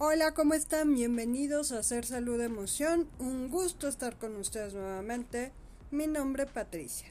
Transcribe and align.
Hola, 0.00 0.32
¿cómo 0.32 0.54
están? 0.54 0.94
Bienvenidos 0.94 1.72
a 1.72 1.80
Hacer 1.80 2.06
Salud 2.06 2.40
Emoción. 2.40 3.08
Un 3.18 3.48
gusto 3.48 3.88
estar 3.88 4.16
con 4.16 4.36
ustedes 4.36 4.72
nuevamente. 4.72 5.50
Mi 5.90 6.06
nombre 6.06 6.44
es 6.44 6.52
Patricia. 6.52 7.08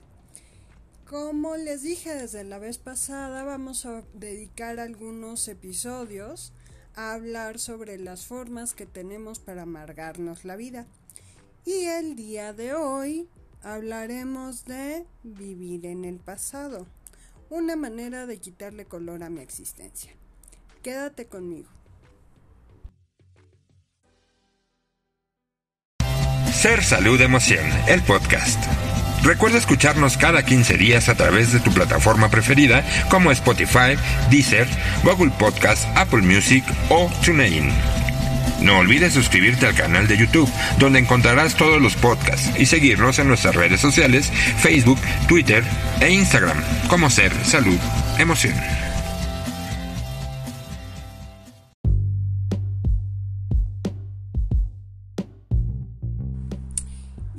Como 1.05 1.58
les 1.58 1.81
dije 1.81 2.15
desde 2.15 2.46
la 2.46 2.60
vez 2.60 2.78
pasada, 2.78 3.44
vamos 3.44 3.86
a 3.86 4.04
dedicar 4.13 4.79
algunos 4.79 5.50
episodios 5.50 6.54
a 6.96 7.12
hablar 7.12 7.60
sobre 7.60 7.97
las 7.97 8.25
formas 8.25 8.73
que 8.73 8.86
tenemos 8.86 9.39
para 9.39 9.63
amargarnos 9.63 10.45
la 10.45 10.55
vida. 10.55 10.88
Y 11.65 11.88
el 11.88 12.15
día 12.15 12.54
de 12.54 12.73
hoy 12.73 13.27
hablaremos 13.63 14.63
de 14.63 15.05
vivir 15.23 15.85
en 15.88 16.05
el 16.05 16.19
pasado, 16.19 16.88
una 17.49 17.75
manera 17.75 18.25
de 18.25 18.39
quitarle 18.39 18.85
color 18.85 19.23
a 19.23 19.29
mi 19.29 19.41
existencia. 19.41 20.13
Quédate 20.81 21.27
conmigo. 21.27 21.77
Ser 26.68 26.84
Salud 26.84 27.21
Emoción, 27.21 27.66
el 27.88 28.02
podcast. 28.02 28.62
Recuerda 29.24 29.57
escucharnos 29.57 30.18
cada 30.18 30.44
15 30.44 30.76
días 30.76 31.07
a 31.07 31.16
través 31.16 31.54
de 31.54 31.62
tu 31.62 31.71
plataforma 31.71 32.28
preferida 32.28 32.84
como 33.09 33.31
Spotify, 33.31 33.95
Deezer, 34.30 34.67
Google 35.02 35.31
Podcast, 35.40 35.86
Apple 35.95 36.23
Music 36.23 36.66
o 36.90 37.09
TuneIn. 37.23 37.72
No 38.59 38.80
olvides 38.80 39.14
suscribirte 39.14 39.66
al 39.66 39.76
canal 39.76 40.09
de 40.09 40.17
YouTube, 40.17 40.52
donde 40.78 41.00
encontrarás 41.00 41.56
todos 41.56 41.81
los 41.81 41.95
podcasts 41.95 42.52
y 42.59 42.66
seguirnos 42.66 43.18
en 43.20 43.30
nuestras 43.30 43.56
redes 43.56 43.80
sociales, 43.80 44.30
Facebook, 44.58 45.00
Twitter 45.30 45.64
e 46.02 46.09
Instagram, 46.09 46.62
como 46.90 47.09
Ser 47.09 47.31
Salud 47.45 47.80
Emoción. 48.18 48.56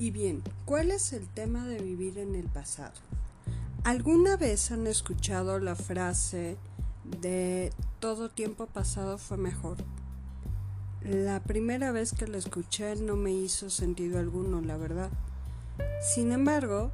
Y 0.08 0.10
bien, 0.10 0.42
¿cuál 0.64 0.90
es 0.90 1.12
el 1.12 1.28
tema 1.28 1.66
de 1.66 1.82
vivir 1.82 2.16
en 2.16 2.34
el 2.34 2.46
pasado? 2.46 2.94
¿Alguna 3.84 4.38
vez 4.38 4.70
han 4.70 4.86
escuchado 4.86 5.58
la 5.58 5.74
frase 5.74 6.56
de 7.20 7.70
todo 8.00 8.30
tiempo 8.30 8.64
pasado 8.64 9.18
fue 9.18 9.36
mejor? 9.36 9.76
La 11.02 11.42
primera 11.42 11.92
vez 11.92 12.14
que 12.14 12.26
la 12.26 12.38
escuché 12.38 12.96
no 12.96 13.16
me 13.16 13.32
hizo 13.32 13.68
sentido 13.68 14.18
alguno, 14.18 14.62
la 14.62 14.78
verdad. 14.78 15.10
Sin 16.00 16.32
embargo, 16.32 16.90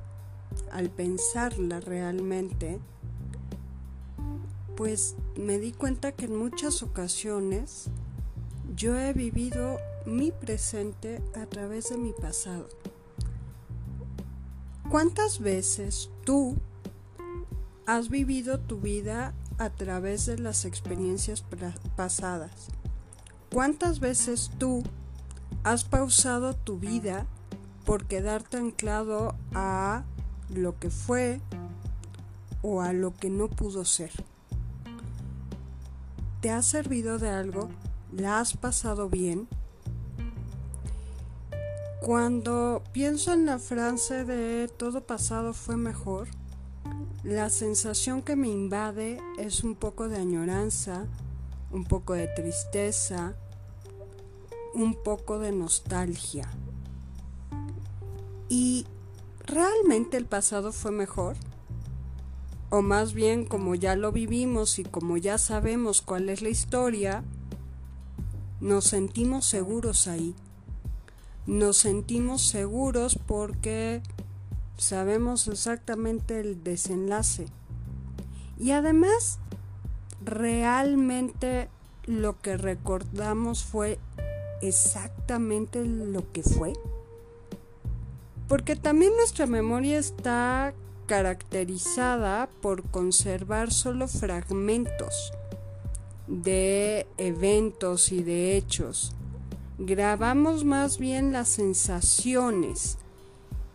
al 0.72 0.90
pensarla 0.90 1.78
realmente, 1.78 2.80
pues 4.76 5.14
me 5.36 5.60
di 5.60 5.70
cuenta 5.70 6.10
que 6.10 6.24
en 6.24 6.34
muchas 6.34 6.82
ocasiones 6.82 7.90
yo 8.74 8.98
he 8.98 9.12
vivido 9.12 9.78
mi 10.04 10.32
presente 10.32 11.22
a 11.40 11.46
través 11.46 11.90
de 11.90 11.96
mi 11.96 12.12
pasado. 12.12 12.66
¿Cuántas 14.90 15.40
veces 15.40 16.10
tú 16.24 16.56
has 17.86 18.10
vivido 18.10 18.60
tu 18.60 18.80
vida 18.80 19.34
a 19.58 19.70
través 19.70 20.26
de 20.26 20.38
las 20.38 20.64
experiencias 20.64 21.44
pasadas? 21.96 22.68
¿Cuántas 23.52 23.98
veces 23.98 24.50
tú 24.58 24.82
has 25.64 25.84
pausado 25.84 26.54
tu 26.54 26.78
vida 26.78 27.26
por 27.84 28.06
quedarte 28.06 28.58
anclado 28.58 29.34
a 29.54 30.04
lo 30.48 30.78
que 30.78 30.90
fue 30.90 31.40
o 32.62 32.82
a 32.82 32.92
lo 32.92 33.14
que 33.14 33.30
no 33.30 33.48
pudo 33.48 33.84
ser? 33.84 34.12
¿Te 36.40 36.50
ha 36.50 36.62
servido 36.62 37.18
de 37.18 37.30
algo? 37.30 37.70
¿La 38.12 38.38
has 38.38 38.56
pasado 38.56 39.08
bien? 39.08 39.48
Cuando 42.04 42.82
pienso 42.92 43.32
en 43.32 43.46
la 43.46 43.58
frase 43.58 44.26
de 44.26 44.68
todo 44.68 45.06
pasado 45.06 45.54
fue 45.54 45.78
mejor, 45.78 46.28
la 47.22 47.48
sensación 47.48 48.20
que 48.20 48.36
me 48.36 48.48
invade 48.48 49.22
es 49.38 49.64
un 49.64 49.74
poco 49.74 50.10
de 50.10 50.18
añoranza, 50.18 51.06
un 51.72 51.84
poco 51.84 52.12
de 52.12 52.26
tristeza, 52.26 53.34
un 54.74 55.02
poco 55.02 55.38
de 55.38 55.52
nostalgia. 55.52 56.46
¿Y 58.50 58.86
realmente 59.46 60.18
el 60.18 60.26
pasado 60.26 60.72
fue 60.72 60.90
mejor? 60.90 61.36
O 62.68 62.82
más 62.82 63.14
bien, 63.14 63.46
como 63.46 63.74
ya 63.76 63.96
lo 63.96 64.12
vivimos 64.12 64.78
y 64.78 64.84
como 64.84 65.16
ya 65.16 65.38
sabemos 65.38 66.02
cuál 66.02 66.28
es 66.28 66.42
la 66.42 66.50
historia, 66.50 67.24
nos 68.60 68.84
sentimos 68.84 69.46
seguros 69.46 70.06
ahí 70.06 70.34
nos 71.46 71.76
sentimos 71.78 72.42
seguros 72.42 73.18
porque 73.26 74.02
sabemos 74.76 75.48
exactamente 75.48 76.40
el 76.40 76.62
desenlace. 76.64 77.46
Y 78.58 78.70
además, 78.70 79.38
realmente 80.24 81.68
lo 82.06 82.40
que 82.40 82.56
recordamos 82.56 83.64
fue 83.64 83.98
exactamente 84.62 85.84
lo 85.84 86.30
que 86.32 86.42
fue. 86.42 86.72
Porque 88.48 88.76
también 88.76 89.12
nuestra 89.16 89.46
memoria 89.46 89.98
está 89.98 90.74
caracterizada 91.06 92.48
por 92.62 92.82
conservar 92.84 93.72
solo 93.72 94.08
fragmentos 94.08 95.32
de 96.26 97.06
eventos 97.18 98.10
y 98.12 98.22
de 98.22 98.56
hechos 98.56 99.12
grabamos 99.78 100.64
más 100.64 100.98
bien 100.98 101.32
las 101.32 101.48
sensaciones 101.48 102.98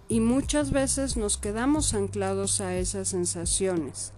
y 0.07 0.21
muchas 0.21 0.71
veces 0.71 1.17
nos 1.17 1.37
quedamos 1.37 1.93
anclados 1.93 2.61
a 2.61 2.75
esas 2.75 3.09
sensaciones, 3.09 4.13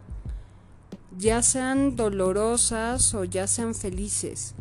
ya 1.17 1.41
sean 1.41 1.95
dolorosas 1.95 3.13
o 3.13 3.23
ya 3.23 3.47
sean 3.47 3.75
felices. 3.75 4.53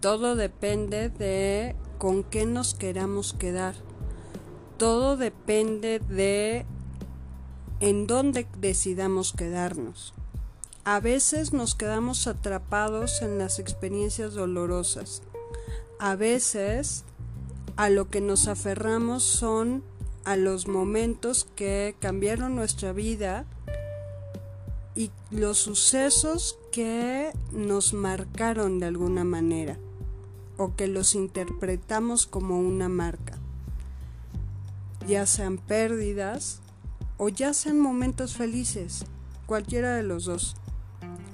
Todo 0.00 0.36
depende 0.36 1.10
de 1.10 1.76
con 1.98 2.24
qué 2.24 2.46
nos 2.46 2.74
queramos 2.74 3.34
quedar. 3.34 3.74
Todo 4.78 5.18
depende 5.18 5.98
de 5.98 6.64
en 7.80 8.06
dónde 8.06 8.46
decidamos 8.58 9.34
quedarnos. 9.34 10.14
A 10.84 11.00
veces 11.00 11.52
nos 11.52 11.74
quedamos 11.74 12.26
atrapados 12.26 13.20
en 13.20 13.36
las 13.36 13.58
experiencias 13.58 14.32
dolorosas 14.32 15.22
a 16.00 16.16
veces 16.16 17.04
a 17.76 17.90
lo 17.90 18.08
que 18.08 18.22
nos 18.22 18.48
aferramos 18.48 19.22
son 19.22 19.84
a 20.24 20.34
los 20.34 20.66
momentos 20.66 21.46
que 21.54 21.94
cambiaron 22.00 22.56
nuestra 22.56 22.92
vida 22.92 23.44
y 24.94 25.10
los 25.30 25.58
sucesos 25.58 26.58
que 26.72 27.32
nos 27.52 27.92
marcaron 27.92 28.78
de 28.78 28.86
alguna 28.86 29.24
manera 29.24 29.76
o 30.56 30.74
que 30.74 30.88
los 30.88 31.14
interpretamos 31.14 32.26
como 32.26 32.58
una 32.58 32.88
marca, 32.88 33.38
ya 35.06 35.26
sean 35.26 35.58
pérdidas 35.58 36.60
o 37.18 37.28
ya 37.28 37.52
sean 37.52 37.78
momentos 37.78 38.36
felices, 38.36 39.04
cualquiera 39.44 39.96
de 39.96 40.02
los 40.02 40.24
dos. 40.24 40.56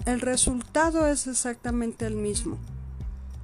El 0.06 0.21
resultado 0.21 1.06
es 1.06 1.28
exactamente 1.28 2.06
el 2.06 2.16
mismo 2.16 2.59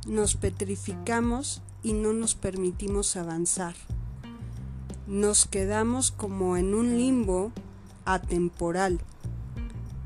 nos 0.07 0.35
petrificamos 0.37 1.63
y 1.83 1.93
no 1.93 2.13
nos 2.13 2.35
permitimos 2.35 3.17
avanzar. 3.17 3.75
Nos 5.07 5.47
quedamos 5.47 6.11
como 6.11 6.57
en 6.57 6.75
un 6.75 6.97
limbo 6.97 7.53
atemporal, 8.05 9.01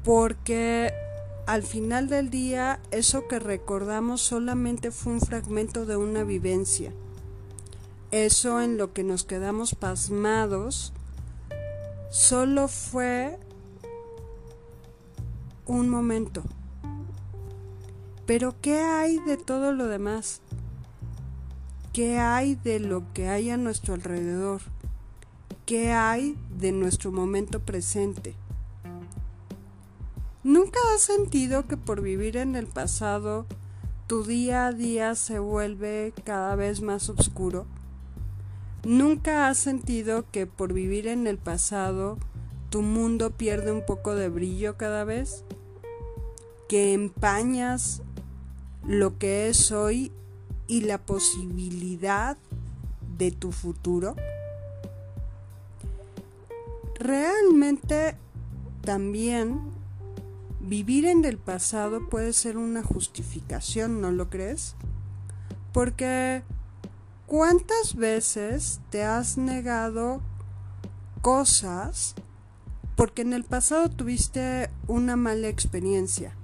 porque 0.05 0.93
al 1.47 1.63
final 1.63 2.09
del 2.09 2.31
día 2.31 2.81
eso 2.91 3.29
que 3.29 3.39
recordamos 3.39 4.21
solamente 4.21 4.91
fue 4.91 5.15
un 5.15 5.21
fragmento 5.21 5.87
de 5.87 5.97
una 5.97 6.25
vivencia. 6.25 6.93
Eso 8.11 8.61
en 8.61 8.79
lo 8.79 8.93
que 8.93 9.05
nos 9.05 9.25
quedamos 9.25 9.75
pasmados 9.75 10.93
solo 12.11 12.69
fue 12.69 13.39
un 15.67 15.89
momento. 15.89 16.43
Pero 18.27 18.57
¿qué 18.61 18.81
hay 18.81 19.21
de 19.21 19.37
todo 19.37 19.73
lo 19.73 19.87
demás? 19.87 20.41
¿Qué 21.93 22.19
hay 22.19 22.57
de 22.57 22.81
lo 22.81 23.05
que 23.15 23.29
hay 23.29 23.51
a 23.51 23.57
nuestro 23.57 23.95
alrededor? 23.95 24.63
¿Qué 25.65 25.93
hay 25.93 26.37
de 26.59 26.73
nuestro 26.73 27.13
momento 27.13 27.61
presente? 27.61 28.35
¿Nunca 30.43 30.81
has 30.93 31.03
sentido 31.03 31.69
que 31.69 31.77
por 31.77 32.03
vivir 32.03 32.37
en 32.37 32.57
el 32.57 32.67
pasado 32.67 33.47
tu 34.09 34.25
día 34.25 34.67
a 34.67 34.73
día 34.73 35.15
se 35.15 35.39
vuelve 35.39 36.13
cada 36.25 36.57
vez 36.57 36.83
más 36.83 37.09
oscuro? 37.09 37.67
¿Nunca 38.85 39.49
has 39.49 39.59
sentido 39.59 40.25
que 40.33 40.47
por 40.47 40.73
vivir 40.73 41.07
en 41.07 41.29
el 41.29 41.39
pasado 41.39 42.19
tu 42.71 42.83
mundo 42.83 43.31
pierde 43.31 43.71
un 43.71 43.87
poco 43.87 44.17
de 44.17 44.29
brillo 44.29 44.77
cada 44.77 45.05
vez? 45.05 45.45
¿Que 46.69 46.93
empañas 46.93 48.03
lo 48.87 49.19
que 49.19 49.49
es 49.49 49.73
hoy 49.73 50.13
y 50.67 50.83
la 50.83 50.99
posibilidad 50.99 52.37
de 53.19 53.31
tu 53.31 53.53
futuro? 53.53 54.17
Realmente 56.99 58.17
también 58.83 59.61
vivir 60.61 61.07
en 61.07 61.25
el 61.25 61.39
pasado 61.39 62.09
puede 62.09 62.33
ser 62.33 62.57
una 62.57 62.83
justificación, 62.83 64.01
¿no 64.01 64.11
lo 64.11 64.31
crees? 64.31 64.77
Porque 65.73 66.43
¿cuántas 67.27 67.95
veces 67.97 68.81
te 68.91 69.05
has 69.05 69.37
negado 69.37 70.21
cosas 71.21 72.15
porque 72.97 73.23
en 73.23 73.35
el 73.35 73.45
pasado 73.45 73.91
tuviste 73.91 74.71
una 74.87 75.17
mala 75.17 75.49
experiencia 75.49 76.35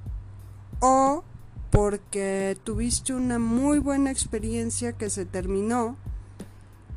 o 0.80 1.24
porque 1.72 2.58
tuviste 2.64 3.14
una 3.14 3.38
muy 3.38 3.78
buena 3.78 4.10
experiencia 4.10 4.92
que 4.92 5.08
se 5.08 5.24
terminó 5.24 5.96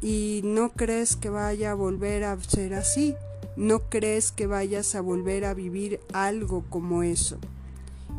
y 0.01 0.41
no 0.43 0.73
crees 0.73 1.15
que 1.15 1.29
vaya 1.29 1.71
a 1.71 1.75
volver 1.75 2.25
a 2.25 2.37
ser 2.41 2.73
así, 2.73 3.15
no 3.55 3.79
crees 3.89 4.33
que 4.33 4.47
vayas 4.47 4.93
a 4.93 5.01
volver 5.01 5.45
a 5.45 5.53
vivir 5.53 6.01
algo 6.11 6.65
como 6.69 7.03
eso. 7.03 7.37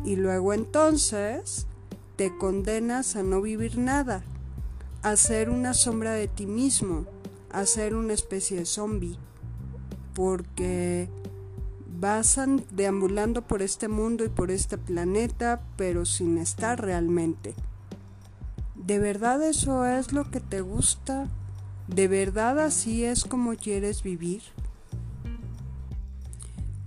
Y 0.03 0.15
luego 0.15 0.51
entonces 0.51 1.67
te 2.15 2.35
condenas 2.35 3.15
a 3.15 3.21
no 3.21 3.39
vivir 3.39 3.77
nada, 3.77 4.23
a 5.03 5.15
ser 5.15 5.51
una 5.51 5.75
sombra 5.75 6.13
de 6.13 6.27
ti 6.27 6.47
mismo, 6.47 7.05
a 7.51 7.67
ser 7.67 7.93
una 7.93 8.13
especie 8.13 8.57
de 8.57 8.65
zombie, 8.65 9.15
porque 10.15 11.07
vas 11.99 12.39
deambulando 12.71 13.41
por 13.47 13.61
este 13.61 13.87
mundo 13.87 14.23
y 14.23 14.29
por 14.29 14.51
este 14.51 14.77
planeta, 14.77 15.61
pero 15.75 16.05
sin 16.05 16.37
estar 16.37 16.81
realmente. 16.81 17.55
¿De 18.75 18.99
verdad 18.99 19.41
eso 19.43 19.85
es 19.85 20.13
lo 20.13 20.29
que 20.29 20.39
te 20.39 20.61
gusta? 20.61 21.27
¿De 21.87 22.07
verdad 22.07 22.59
así 22.59 23.03
es 23.03 23.25
como 23.25 23.55
quieres 23.55 24.03
vivir? 24.03 24.41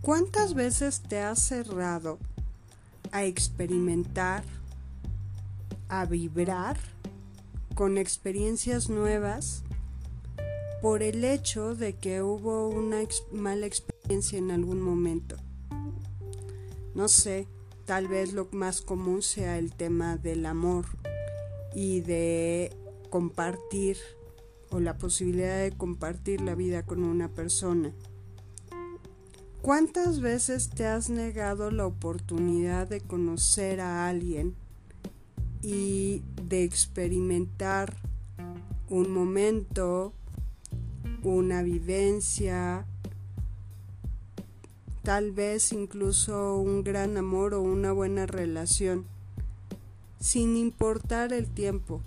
¿Cuántas 0.01 0.55
veces 0.55 1.01
te 1.01 1.21
has 1.21 1.41
cerrado 1.41 2.19
a 3.13 3.25
experimentar, 3.25 4.45
a 5.89 6.05
vibrar 6.07 6.79
con 7.75 7.99
experiencias 7.99 8.89
nuevas 8.89 9.65
por 10.83 11.03
el 11.03 11.25
hecho 11.25 11.75
de 11.75 11.95
que 11.95 12.23
hubo 12.23 12.69
una 12.69 12.99
mala 13.33 13.67
experiencia 13.67 14.39
en 14.39 14.51
algún 14.51 14.81
momento. 14.81 15.37
No 16.95 17.09
sé, 17.09 17.47
tal 17.85 18.09
vez 18.09 18.33
lo 18.33 18.49
más 18.53 18.81
común 18.81 19.23
sea 19.23 19.59
el 19.59 19.73
tema 19.75 20.17
del 20.17 20.47
amor 20.47 20.87
y 21.75 22.01
de 22.01 22.73
compartir 23.11 23.97
o 24.71 24.81
la 24.81 24.97
posibilidad 24.97 25.59
de 25.63 25.73
compartir 25.73 26.41
la 26.41 26.55
vida 26.55 26.85
con 26.85 27.03
una 27.03 27.29
persona. 27.29 27.93
¿Cuántas 29.63 30.21
veces 30.21 30.71
te 30.71 30.87
has 30.87 31.11
negado 31.11 31.71
la 31.71 31.87
oportunidad 31.87 32.89
de 32.89 33.03
conocer 33.03 33.81
a 33.81 34.09
alguien 34.09 34.55
y 35.63 36.23
de 36.49 36.65
experimentar 36.65 37.95
un 38.89 39.13
momento, 39.13 40.15
una 41.29 41.63
vivencia, 41.63 42.87
tal 45.03 45.33
vez 45.33 45.73
incluso 45.73 46.57
un 46.57 46.83
gran 46.83 47.17
amor 47.17 47.55
o 47.55 47.61
una 47.61 47.93
buena 47.93 48.27
relación, 48.27 49.07
sin 50.19 50.57
importar 50.57 51.33
el 51.33 51.49
tiempo. 51.49 52.01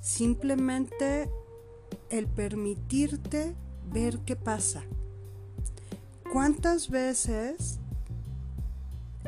Simplemente 0.00 1.30
el 2.10 2.26
permitirte 2.26 3.54
ver 3.92 4.18
qué 4.20 4.36
pasa. 4.36 4.82
¿Cuántas 6.32 6.90
veces 6.90 7.78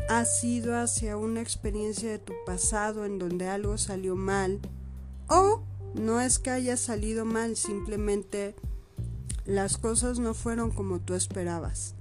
has 0.09 0.43
ido 0.45 0.77
hacia 0.77 1.17
una 1.17 1.41
experiencia 1.41 2.11
de 2.11 2.19
tu 2.19 2.33
pasado 2.45 3.05
en 3.05 3.19
donde 3.19 3.49
algo 3.49 3.79
salió 3.79 4.17
mal 4.17 4.61
o 5.29 5.63
no 5.97 6.21
es 6.21 6.39
que 6.39 6.51
haya 6.51 6.77
salido 6.77 7.25
mal, 7.25 7.57
simplemente 7.57 8.55
las 9.45 9.79
cosas 9.79 10.19
no 10.19 10.35
fueron 10.35 10.71
como 10.71 11.01
tú 11.01 11.15
esperabas. 11.15 11.95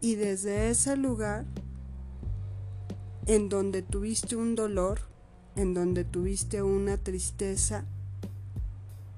Y 0.00 0.16
desde 0.16 0.70
ese 0.70 0.96
lugar, 0.96 1.46
en 3.26 3.48
donde 3.48 3.82
tuviste 3.82 4.36
un 4.36 4.54
dolor, 4.54 5.00
en 5.56 5.74
donde 5.74 6.04
tuviste 6.04 6.62
una 6.62 6.96
tristeza, 6.96 7.84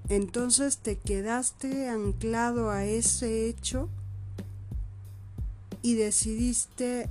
entonces 0.09 0.79
te 0.79 0.99
quedaste 0.99 1.89
anclado 1.89 2.71
a 2.71 2.85
ese 2.85 3.49
hecho 3.49 3.89
y 5.81 5.95
decidiste 5.95 7.09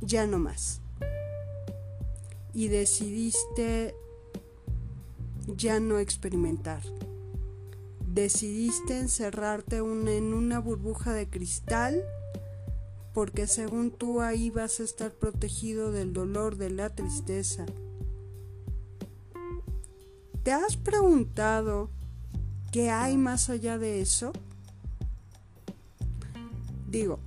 ya 0.00 0.26
no 0.26 0.38
más. 0.38 0.80
Y 2.52 2.68
decidiste 2.68 3.94
ya 5.56 5.80
no 5.80 5.98
experimentar. 5.98 6.82
Decidiste 8.06 8.98
encerrarte 8.98 9.76
en 9.76 10.34
una 10.34 10.58
burbuja 10.58 11.12
de 11.12 11.28
cristal 11.28 12.02
porque 13.12 13.46
según 13.46 13.90
tú 13.90 14.20
ahí 14.20 14.50
vas 14.50 14.80
a 14.80 14.84
estar 14.84 15.12
protegido 15.12 15.92
del 15.92 16.12
dolor, 16.12 16.56
de 16.56 16.70
la 16.70 16.90
tristeza. 16.90 17.66
¿Te 20.42 20.52
has 20.52 20.76
preguntado 20.76 21.90
qué 22.72 22.90
hay 22.90 23.16
más 23.16 23.50
allá 23.50 23.78
de 23.78 24.00
eso? 24.00 24.32
Digo, 26.88 27.18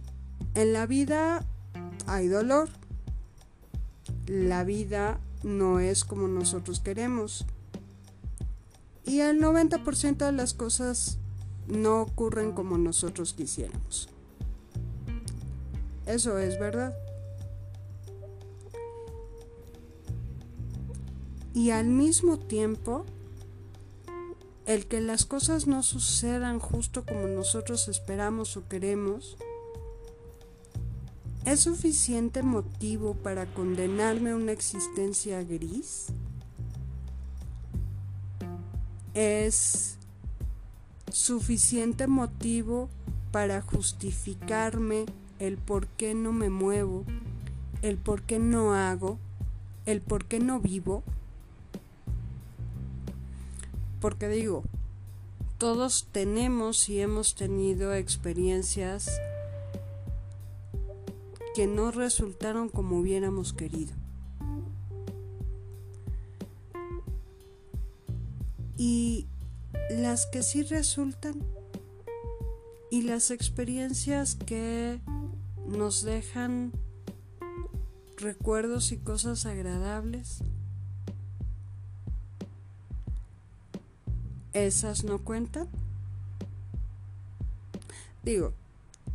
en 0.56 0.74
la 0.74 0.86
vida 0.86 1.46
hay 2.08 2.28
dolor. 2.28 2.70
La 4.26 4.64
vida 4.64 5.20
no 5.44 5.80
es 5.80 6.04
como 6.04 6.28
nosotros 6.28 6.80
queremos. 6.80 7.46
Y 9.06 9.20
el 9.20 9.42
90% 9.42 10.26
de 10.26 10.32
las 10.32 10.54
cosas 10.54 11.18
no 11.68 12.02
ocurren 12.02 12.54
como 12.54 12.78
nosotros 12.78 13.34
quisiéramos. 13.34 14.10
Eso 16.06 16.38
es 16.38 16.60
verdad. 16.60 16.94
Y 21.54 21.70
al 21.70 21.86
mismo 21.86 22.40
tiempo, 22.40 23.06
el 24.66 24.88
que 24.88 25.02
las 25.02 25.26
cosas 25.26 25.68
no 25.68 25.84
sucedan 25.84 26.60
justo 26.60 27.06
como 27.06 27.28
nosotros 27.28 27.88
esperamos 27.88 28.58
o 28.58 28.68
queremos, 28.68 29.38
¿es 31.46 31.62
suficiente 31.62 32.42
motivo 32.42 33.14
para 33.14 33.46
condenarme 33.54 34.32
a 34.32 34.36
una 34.36 34.52
existencia 34.52 35.44
gris? 35.44 36.08
Es 39.14 39.98
suficiente 41.12 42.08
motivo 42.08 42.90
para 43.32 43.62
justificarme 43.62 45.06
el 45.40 45.58
por 45.58 45.88
qué 45.88 46.14
no 46.14 46.32
me 46.32 46.50
muevo, 46.50 47.04
el 47.82 47.98
por 47.98 48.22
qué 48.22 48.40
no 48.40 48.74
hago, 48.74 49.18
el 49.86 50.02
por 50.02 50.26
qué 50.26 50.40
no 50.40 50.60
vivo. 50.60 51.04
Porque 54.00 54.28
digo, 54.28 54.64
todos 55.58 56.08
tenemos 56.12 56.90
y 56.90 57.00
hemos 57.00 57.36
tenido 57.36 57.94
experiencias 57.94 59.20
que 61.56 61.68
no 61.68 61.92
resultaron 61.92 62.70
como 62.70 62.98
hubiéramos 63.00 63.54
querido. 63.54 64.03
Y 68.86 69.28
las 69.92 70.26
que 70.26 70.44
sí 70.44 70.62
resultan 70.62 71.36
y 72.92 73.04
las 73.04 73.32
experiencias 73.32 74.36
que 74.36 75.00
nos 75.66 76.04
dejan 76.04 76.74
recuerdos 78.18 78.92
y 78.92 78.98
cosas 78.98 79.46
agradables, 79.46 80.40
esas 84.52 85.06
no 85.06 85.20
cuentan. 85.20 85.70
Digo, 88.22 88.52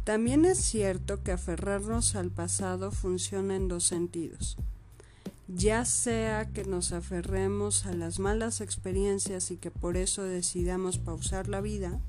también 0.04 0.46
es 0.46 0.56
cierto 0.56 1.22
que 1.22 1.32
aferrarnos 1.32 2.14
al 2.14 2.30
pasado 2.30 2.90
funciona 2.90 3.54
en 3.54 3.68
dos 3.68 3.84
sentidos 3.84 4.56
ya 5.48 5.86
sea 5.86 6.50
que 6.52 6.64
nos 6.64 6.92
aferremos 6.92 7.86
a 7.86 7.94
las 7.94 8.18
malas 8.18 8.60
experiencias 8.60 9.50
y 9.50 9.56
que 9.56 9.70
por 9.70 9.96
eso 9.96 10.22
decidamos 10.22 10.98
pausar 10.98 11.48
la 11.48 11.62
vida, 11.62 12.00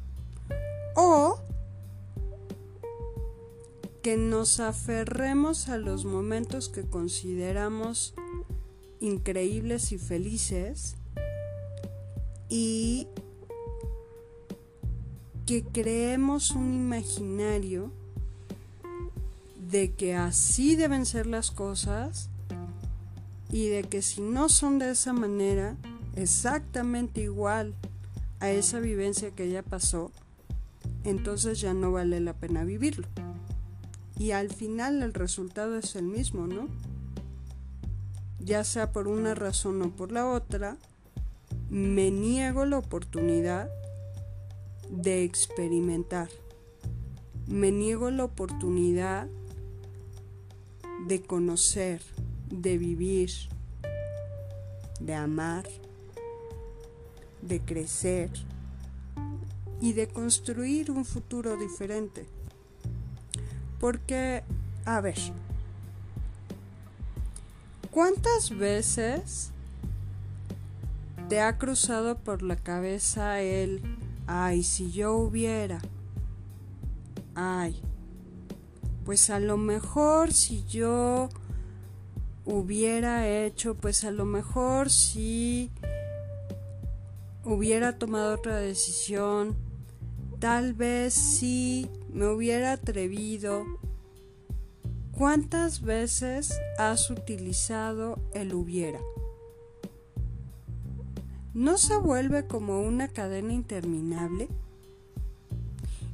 o 0.95 1.39
que 4.03 4.17
nos 4.17 4.59
aferremos 4.59 5.69
a 5.69 5.77
los 5.77 6.05
momentos 6.05 6.69
que 6.69 6.83
consideramos 6.83 8.13
increíbles 8.99 9.91
y 9.93 9.97
felices 9.97 10.95
y 12.49 13.07
que 15.45 15.63
creemos 15.63 16.51
un 16.51 16.73
imaginario 16.73 17.91
de 19.69 19.93
que 19.93 20.15
así 20.15 20.75
deben 20.75 21.05
ser 21.05 21.27
las 21.27 21.51
cosas 21.51 22.28
y 23.51 23.67
de 23.67 23.83
que 23.83 24.01
si 24.01 24.21
no 24.21 24.49
son 24.49 24.79
de 24.79 24.91
esa 24.91 25.13
manera, 25.13 25.75
exactamente 26.15 27.21
igual 27.21 27.73
a 28.39 28.51
esa 28.51 28.79
vivencia 28.79 29.31
que 29.31 29.49
ya 29.49 29.63
pasó, 29.63 30.11
entonces 31.03 31.59
ya 31.59 31.73
no 31.73 31.91
vale 31.91 32.19
la 32.19 32.33
pena 32.33 32.63
vivirlo. 32.63 33.07
Y 34.17 34.31
al 34.31 34.49
final 34.49 35.01
el 35.01 35.13
resultado 35.13 35.77
es 35.77 35.95
el 35.95 36.05
mismo, 36.05 36.45
¿no? 36.45 36.67
Ya 38.39 38.63
sea 38.63 38.91
por 38.91 39.07
una 39.07 39.33
razón 39.33 39.81
o 39.81 39.89
por 39.91 40.11
la 40.11 40.29
otra, 40.29 40.77
me 41.69 42.11
niego 42.11 42.65
la 42.65 42.77
oportunidad 42.77 43.69
de 44.89 45.23
experimentar. 45.23 46.29
Me 47.47 47.71
niego 47.71 48.11
la 48.11 48.25
oportunidad 48.25 49.27
de 51.07 51.21
conocer, 51.21 52.01
de 52.49 52.77
vivir, 52.77 53.31
de 54.99 55.15
amar, 55.15 55.67
de 57.41 57.61
crecer 57.61 58.29
y 59.81 59.93
de 59.93 60.07
construir 60.07 60.91
un 60.91 61.05
futuro 61.05 61.57
diferente. 61.57 62.25
Porque, 63.79 64.43
a 64.85 64.99
ver, 64.99 65.17
¿cuántas 67.91 68.49
veces 68.57 69.51
te 71.29 71.39
ha 71.39 71.57
cruzado 71.57 72.17
por 72.17 72.41
la 72.41 72.55
cabeza 72.55 73.39
el, 73.41 73.81
ay, 74.27 74.63
si 74.63 74.91
yo 74.91 75.15
hubiera, 75.15 75.79
ay, 77.35 77.81
pues 79.05 79.29
a 79.29 79.39
lo 79.39 79.57
mejor 79.57 80.33
si 80.33 80.65
yo 80.65 81.29
hubiera 82.49 83.27
hecho, 83.27 83.75
pues 83.75 84.03
a 84.03 84.11
lo 84.11 84.25
mejor 84.25 84.89
si 84.89 85.71
hubiera 87.43 87.97
tomado 87.97 88.35
otra 88.35 88.57
decisión, 88.57 89.55
tal 90.39 90.73
vez 90.73 91.13
si 91.13 91.89
me 92.11 92.27
hubiera 92.27 92.73
atrevido. 92.73 93.65
¿Cuántas 95.11 95.81
veces 95.81 96.59
has 96.77 97.09
utilizado 97.09 98.19
el 98.33 98.53
hubiera? 98.53 98.99
¿No 101.53 101.77
se 101.77 101.97
vuelve 101.97 102.47
como 102.47 102.81
una 102.81 103.09
cadena 103.09 103.53
interminable? 103.53 104.47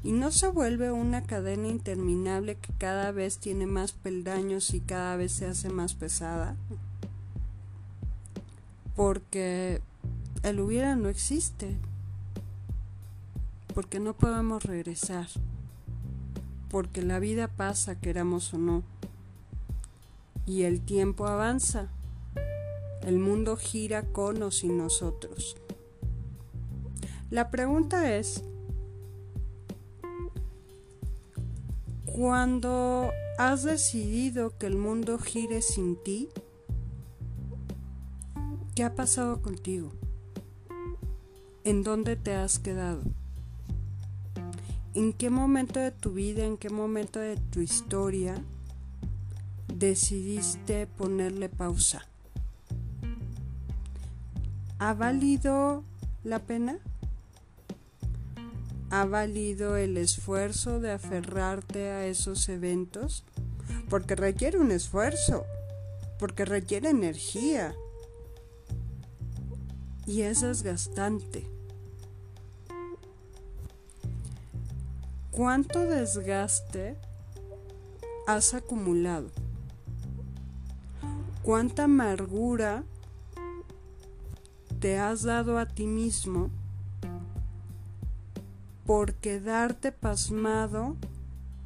¿Y 0.06 0.12
no 0.12 0.30
se 0.30 0.48
vuelve 0.48 0.92
una 0.92 1.24
cadena 1.24 1.68
interminable 1.68 2.58
que 2.58 2.72
cada 2.78 3.12
vez 3.12 3.40
tiene 3.40 3.66
más 3.66 3.92
peldaños 3.92 4.72
y 4.76 4.80
cada 4.80 5.16
vez 5.16 5.32
se 5.32 5.48
hace 5.48 5.70
más 5.70 5.96
pesada? 5.96 6.56
Porque 8.96 9.82
el 10.44 10.60
hubiera 10.60 10.96
no 10.96 11.10
existe. 11.10 11.76
Porque 13.74 14.00
no 14.00 14.14
podemos 14.14 14.64
regresar. 14.64 15.26
Porque 16.70 17.02
la 17.02 17.18
vida 17.18 17.48
pasa, 17.48 18.00
queramos 18.00 18.54
o 18.54 18.60
no. 18.60 18.84
Y 20.46 20.66
el 20.66 20.82
tiempo 20.82 21.26
avanza. 21.26 21.90
El 23.02 23.18
mundo 23.18 23.58
gira 23.58 24.04
con 24.04 24.44
o 24.44 24.52
sin 24.52 24.78
nosotros. 24.78 25.58
La 27.32 27.50
pregunta 27.50 28.16
es, 28.16 28.44
cuando 32.16 33.12
has 33.38 33.64
decidido 33.64 34.58
que 34.58 34.68
el 34.68 34.78
mundo 34.78 35.20
gire 35.20 35.62
sin 35.62 36.02
ti, 36.02 36.30
¿qué 38.74 38.86
ha 38.86 38.96
pasado 38.96 39.42
contigo? 39.42 39.92
¿En 41.66 41.84
dónde 41.84 42.16
te 42.16 42.34
has 42.34 42.58
quedado? 42.58 43.02
¿En 44.94 45.12
qué 45.12 45.30
momento 45.30 45.82
de 45.82 45.92
tu 45.92 46.14
vida, 46.14 46.46
en 46.46 46.56
qué 46.56 46.70
momento 46.70 47.20
de 47.20 47.36
tu 47.36 47.60
historia 47.60 48.42
decidiste 49.68 50.88
ponerle 50.88 51.50
pausa? 51.50 52.08
¿Ha 54.80 54.94
valido 54.94 55.84
la 56.24 56.40
pena? 56.40 56.80
¿Ha 58.96 59.04
valido 59.04 59.76
el 59.76 59.98
esfuerzo 59.98 60.80
de 60.80 60.94
aferrarte 60.94 61.90
a 61.90 62.08
esos 62.08 62.48
eventos? 62.48 63.26
Porque 63.90 64.16
requiere 64.16 64.58
un 64.58 64.72
esfuerzo, 64.72 65.44
porque 66.18 66.46
requiere 66.46 66.92
energía 66.92 67.76
y 70.06 70.22
es 70.22 70.40
desgastante. 70.40 71.46
¿Cuánto 75.30 75.82
desgaste 75.82 76.96
has 78.28 78.54
acumulado? 78.54 79.30
¿Cuánta 81.44 81.84
amargura 81.84 82.86
te 84.80 84.98
has 84.98 85.24
dado 85.24 85.60
a 85.60 85.66
ti 85.66 85.86
mismo 85.86 86.50
por 88.86 89.14
quedarte 89.16 89.92
pasmado 89.92 90.96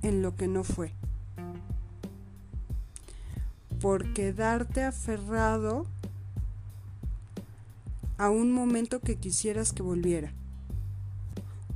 en 0.02 0.22
lo 0.22 0.36
que 0.36 0.48
no 0.48 0.64
fue? 0.64 0.94
Por 3.82 4.14
quedarte 4.14 4.84
aferrado 4.84 5.86
a 8.18 8.30
un 8.30 8.52
momento 8.52 9.00
que 9.00 9.16
quisieras 9.16 9.74
que 9.74 9.82
volviera. 9.82 10.32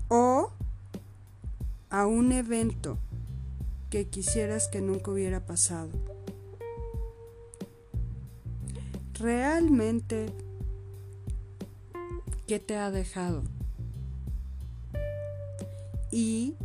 O 0.09 0.51
a 1.89 2.05
un 2.05 2.31
evento 2.31 2.97
que 3.89 4.07
quisieras 4.07 4.67
que 4.67 4.81
nunca 4.81 5.11
hubiera 5.11 5.45
pasado. 5.45 5.89
Realmente, 9.13 10.33
¿qué 12.47 12.59
te 12.59 12.77
ha 12.77 12.91
dejado? 12.91 13.43
Y 16.15 16.55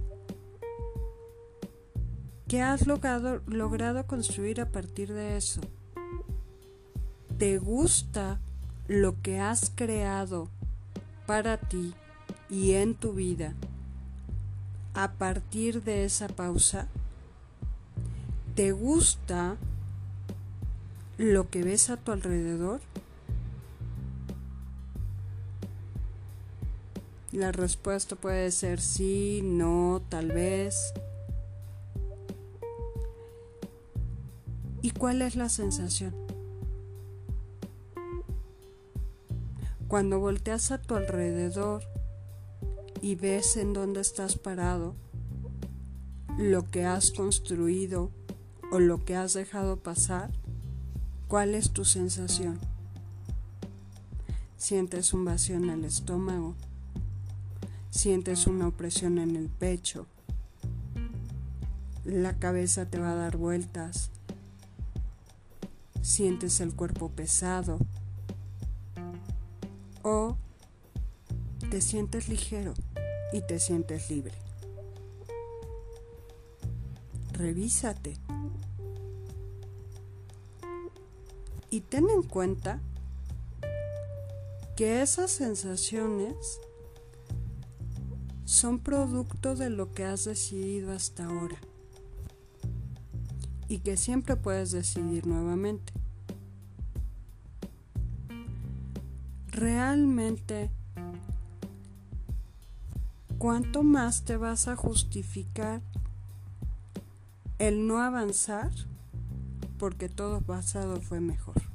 ¿qué 2.48 2.60
has 2.60 2.86
logrado, 2.86 3.40
logrado 3.46 4.06
construir 4.06 4.60
a 4.60 4.70
partir 4.70 5.14
de 5.14 5.38
eso? 5.38 5.62
¿Te 7.38 7.56
gusta 7.56 8.40
lo 8.88 9.22
que 9.22 9.40
has 9.40 9.72
creado 9.74 10.50
para 11.26 11.56
ti 11.56 11.94
y 12.50 12.72
en 12.72 12.94
tu 12.94 13.14
vida? 13.14 13.54
a 14.98 15.12
partir 15.12 15.84
de 15.84 16.04
esa 16.04 16.26
pausa? 16.26 16.88
¿Te 18.56 18.72
gusta 18.72 19.56
lo 21.16 21.50
que 21.50 21.62
ves 21.62 21.88
a 21.88 21.96
tu 21.96 22.10
alrededor? 22.10 22.80
La 27.38 27.52
respuesta 27.52 28.16
puede 28.16 28.50
ser 28.50 28.80
sí, 28.80 29.42
no, 29.44 30.02
tal 30.08 30.32
vez. 30.32 30.92
¿Y 34.82 34.90
cuál 34.90 35.22
es 35.22 35.36
la 35.36 35.48
sensación? 35.48 36.16
Cuando 39.86 40.18
volteas 40.18 40.72
a 40.72 40.82
tu 40.82 40.96
alrededor 40.96 41.84
y 43.00 43.14
ves 43.14 43.56
en 43.56 43.72
dónde 43.72 44.00
estás 44.00 44.36
parado, 44.36 44.96
lo 46.38 46.68
que 46.68 46.86
has 46.86 47.12
construido 47.12 48.10
o 48.72 48.80
lo 48.80 49.04
que 49.04 49.14
has 49.14 49.34
dejado 49.34 49.76
pasar, 49.76 50.32
¿cuál 51.28 51.54
es 51.54 51.70
tu 51.70 51.84
sensación? 51.84 52.58
¿Sientes 54.56 55.12
un 55.14 55.24
vacío 55.24 55.54
en 55.54 55.70
el 55.70 55.84
estómago? 55.84 56.56
¿Sientes 57.90 58.46
una 58.46 58.68
opresión 58.68 59.18
en 59.18 59.36
el 59.36 59.48
pecho? 59.48 60.06
¿La 62.04 62.38
cabeza 62.38 62.86
te 62.86 62.98
va 62.98 63.12
a 63.12 63.16
dar 63.16 63.36
vueltas? 63.36 64.10
¿Sientes 66.02 66.60
el 66.60 66.74
cuerpo 66.74 67.10
pesado? 67.10 67.78
¿O 70.02 70.36
te 71.70 71.80
sientes 71.80 72.28
ligero? 72.28 72.74
y 73.32 73.42
te 73.42 73.58
sientes 73.58 74.10
libre. 74.10 74.32
revísate. 77.38 78.16
Y 81.70 81.82
ten 81.82 82.10
en 82.10 82.22
cuenta 82.22 82.80
que 84.76 85.02
esas 85.02 85.30
sensaciones 85.30 86.60
son 88.48 88.78
producto 88.78 89.56
de 89.56 89.68
lo 89.68 89.92
que 89.92 90.06
has 90.06 90.24
decidido 90.24 90.92
hasta 90.92 91.26
ahora 91.26 91.58
y 93.68 93.80
que 93.80 93.98
siempre 93.98 94.36
puedes 94.36 94.70
decidir 94.70 95.26
nuevamente. 95.26 95.92
Realmente, 99.48 100.70
¿cuánto 103.36 103.82
más 103.82 104.24
te 104.24 104.38
vas 104.38 104.66
a 104.66 104.76
justificar 104.76 105.82
el 107.58 107.86
no 107.86 108.00
avanzar 108.00 108.70
porque 109.78 110.08
todo 110.08 110.40
pasado 110.40 111.02
fue 111.02 111.20
mejor? 111.20 111.67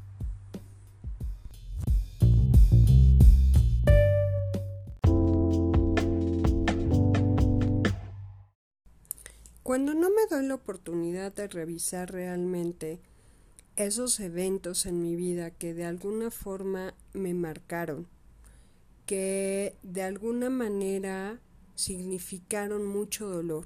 Me 10.24 10.38
doy 10.38 10.48
la 10.48 10.56
oportunidad 10.56 11.34
de 11.34 11.48
revisar 11.48 12.12
realmente 12.12 13.00
esos 13.76 14.20
eventos 14.20 14.86
en 14.86 15.02
mi 15.02 15.16
vida 15.16 15.52
que 15.52 15.74
de 15.74 15.86
alguna 15.86 16.32
forma 16.32 16.94
me 17.14 17.34
marcaron, 17.34 18.08
que 19.06 19.76
de 19.84 20.04
alguna 20.04 20.50
manera 20.50 21.40
significaron 21.76 22.86
mucho 22.86 23.28
dolor 23.28 23.66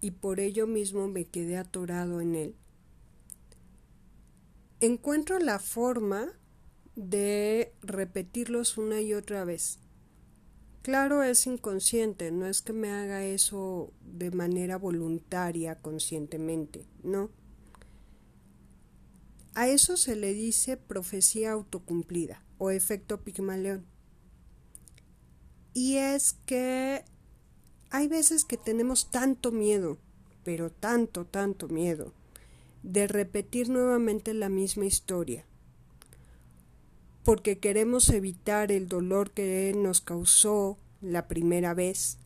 y 0.00 0.12
por 0.12 0.40
ello 0.40 0.66
mismo 0.66 1.08
me 1.08 1.26
quedé 1.26 1.58
atorado 1.58 2.20
en 2.20 2.34
él, 2.34 2.54
encuentro 4.80 5.38
la 5.38 5.58
forma 5.58 6.32
de 6.96 7.72
repetirlos 7.82 8.78
una 8.78 9.00
y 9.00 9.14
otra 9.14 9.44
vez 9.44 9.78
Claro, 10.82 11.22
es 11.22 11.46
inconsciente, 11.46 12.30
no 12.30 12.46
es 12.46 12.62
que 12.62 12.72
me 12.72 12.90
haga 12.90 13.22
eso 13.22 13.92
de 14.00 14.30
manera 14.30 14.78
voluntaria, 14.78 15.74
conscientemente, 15.76 16.86
no. 17.02 17.30
A 19.54 19.68
eso 19.68 19.98
se 19.98 20.16
le 20.16 20.32
dice 20.32 20.78
profecía 20.78 21.52
autocumplida 21.52 22.42
o 22.56 22.70
efecto 22.70 23.20
Pigmaleón. 23.20 23.84
Y 25.74 25.96
es 25.96 26.32
que 26.46 27.04
hay 27.90 28.08
veces 28.08 28.46
que 28.46 28.56
tenemos 28.56 29.10
tanto 29.10 29.52
miedo, 29.52 29.98
pero 30.44 30.70
tanto, 30.70 31.26
tanto 31.26 31.68
miedo, 31.68 32.14
de 32.82 33.06
repetir 33.06 33.68
nuevamente 33.68 34.32
la 34.32 34.48
misma 34.48 34.86
historia 34.86 35.44
porque 37.24 37.58
queremos 37.58 38.08
evitar 38.08 38.72
el 38.72 38.88
dolor 38.88 39.30
que 39.32 39.72
nos 39.76 40.00
causó 40.00 40.78
la 41.00 41.28
primera 41.28 41.74
vez, 41.74 42.18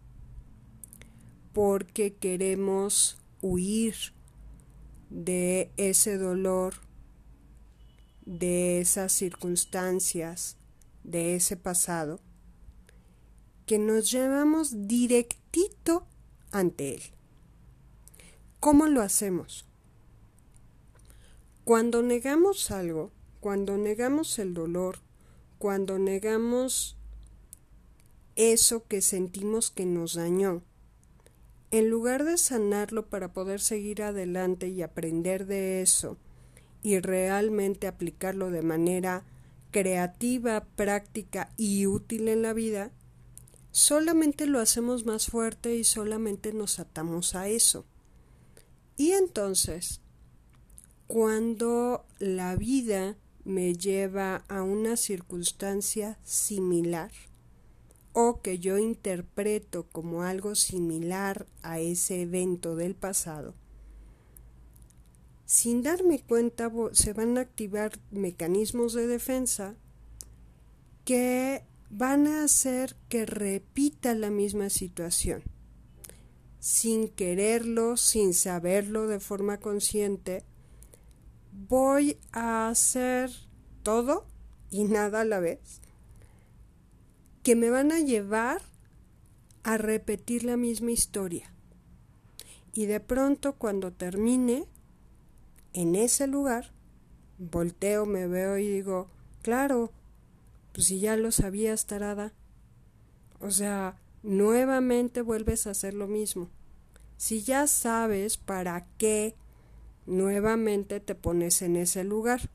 porque 1.53 2.15
queremos 2.15 3.19
huir 3.41 3.95
de 5.11 5.71
ese 5.77 6.17
dolor, 6.17 6.75
de 8.25 8.81
esas 8.81 9.13
circunstancias, 9.13 10.57
de 11.03 11.37
ese 11.37 11.57
pasado, 11.57 12.21
que 13.67 13.79
nos 13.79 14.11
llevamos 14.11 14.87
directito 14.89 16.07
ante 16.51 16.95
él. 16.95 17.03
¿Cómo 18.61 18.87
lo 18.87 19.03
hacemos? 19.03 19.67
Cuando 21.65 22.03
negamos 22.03 22.71
algo, 22.71 23.11
cuando 23.45 23.77
negamos 23.77 24.39
el 24.39 24.55
dolor, 24.55 25.01
cuando 25.59 25.99
negamos 25.99 26.97
eso 28.37 28.87
que 28.89 29.03
sentimos 29.03 29.71
que 29.71 29.85
nos 29.85 30.15
dañó, 30.15 30.63
en 31.71 31.91
lugar 31.91 32.25
de 32.25 32.39
sanarlo 32.39 33.11
para 33.11 33.35
poder 33.35 33.61
seguir 33.61 34.03
adelante 34.03 34.69
y 34.69 34.81
aprender 34.81 35.45
de 35.45 35.83
eso 35.83 36.17
y 36.83 37.01
realmente 37.01 37.87
aplicarlo 37.87 38.51
de 38.51 38.63
manera 38.63 39.27
creativa, 39.71 40.65
práctica 40.65 41.53
y 41.59 41.85
útil 41.85 42.29
en 42.29 42.41
la 42.41 42.55
vida, 42.55 42.93
solamente 43.73 44.47
lo 44.47 44.59
hacemos 44.59 45.05
más 45.05 45.27
fuerte 45.27 45.77
y 45.77 45.85
solamente 45.85 46.55
nos 46.55 46.79
atamos 46.79 47.35
a 47.35 47.47
eso. 47.47 47.85
Y 48.97 49.11
entonces, 49.11 50.01
cuando 51.07 52.07
la 52.19 52.57
vida 52.57 53.19
me 53.45 53.75
lleva 53.75 54.45
a 54.49 54.63
una 54.63 54.97
circunstancia 54.97 56.19
similar 56.25 57.11
o 58.13 58.41
que 58.41 58.59
yo 58.59 58.79
interpreto 58.79 59.87
como 59.91 60.23
algo 60.23 60.55
similar 60.55 61.47
a 61.63 61.81
ese 61.81 62.23
evento 62.23 62.77
del 62.77 62.95
pasado, 62.95 63.55
sin 65.47 65.83
darme 65.83 66.21
cuenta 66.21 66.71
se 66.93 67.13
van 67.13 67.37
a 67.37 67.43
activar 67.43 67.99
mecanismos 68.11 68.93
de 68.95 69.07
defensa 69.07 69.75
que 71.05 71.65
van 71.91 72.27
a 72.27 72.45
hacer 72.45 72.97
que 73.09 73.27
repita 73.27 74.15
la 74.15 74.31
misma 74.31 74.71
situación. 74.71 75.43
Sin 76.61 77.09
quererlo, 77.09 77.97
sin 77.97 78.33
saberlo 78.33 79.07
de 79.07 79.21
forma 79.21 79.59
consciente, 79.59 80.45
voy 81.55 82.19
a 82.33 82.69
hacer 82.69 83.31
todo 83.83 84.27
y 84.71 84.85
nada 84.85 85.21
a 85.21 85.25
la 85.25 85.41
vez, 85.41 85.81
que 87.43 87.55
me 87.55 87.71
van 87.71 87.93
a 87.93 88.01
llevar 88.01 88.63
a 89.63 89.79
repetir 89.79 90.45
la 90.45 90.57
misma 90.57 90.91
historia. 90.91 91.53
Y 92.73 92.87
de 92.87 93.01
pronto 93.01 93.55
cuando 93.55 93.93
termine 93.93 94.67
en 95.73 95.95
ese 95.95 96.27
lugar, 96.27 96.73
volteo, 97.39 98.05
me 98.05 98.27
veo 98.27 98.59
y 98.59 98.69
digo, 98.69 99.11
claro, 99.43 99.93
pues 100.73 100.87
si 100.87 100.99
ya 100.99 101.17
lo 101.17 101.31
sabías, 101.31 101.87
tarada. 101.87 102.33
O 103.39 103.51
sea, 103.51 104.01
nuevamente 104.23 105.23
vuelves 105.23 105.67
a 105.67 105.71
hacer 105.71 105.95
lo 105.95 106.09
mismo. 106.09 106.51
Si 107.17 107.43
ya 107.43 107.67
sabes 107.69 108.39
para 108.39 108.87
qué 108.99 109.37
nuevamente 110.07 111.01
te 111.01 111.15
pones 111.15 111.63
en 111.63 111.77
ese 111.77 112.05
lugar. 112.05 112.51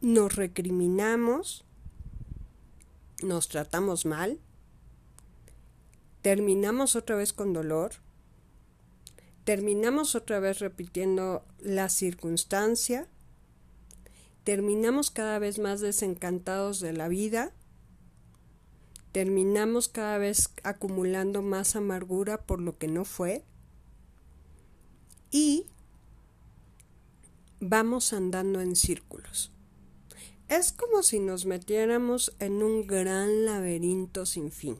Nos 0.00 0.36
recriminamos, 0.36 1.64
nos 3.22 3.48
tratamos 3.48 4.06
mal, 4.06 4.38
terminamos 6.22 6.96
otra 6.96 7.16
vez 7.16 7.32
con 7.32 7.52
dolor, 7.52 7.92
terminamos 9.44 10.14
otra 10.14 10.40
vez 10.40 10.58
repitiendo 10.58 11.44
la 11.58 11.88
circunstancia, 11.88 13.08
terminamos 14.44 15.10
cada 15.10 15.38
vez 15.38 15.58
más 15.58 15.80
desencantados 15.80 16.80
de 16.80 16.92
la 16.92 17.08
vida, 17.08 17.52
terminamos 19.12 19.88
cada 19.88 20.18
vez 20.18 20.50
acumulando 20.62 21.42
más 21.42 21.76
amargura 21.76 22.38
por 22.38 22.60
lo 22.60 22.78
que 22.78 22.88
no 22.88 23.04
fue, 23.04 23.44
y 25.30 25.66
vamos 27.60 28.12
andando 28.12 28.60
en 28.60 28.74
círculos. 28.76 29.52
Es 30.48 30.72
como 30.72 31.02
si 31.02 31.20
nos 31.20 31.46
metiéramos 31.46 32.34
en 32.40 32.62
un 32.62 32.86
gran 32.86 33.44
laberinto 33.44 34.26
sin 34.26 34.50
fin. 34.50 34.78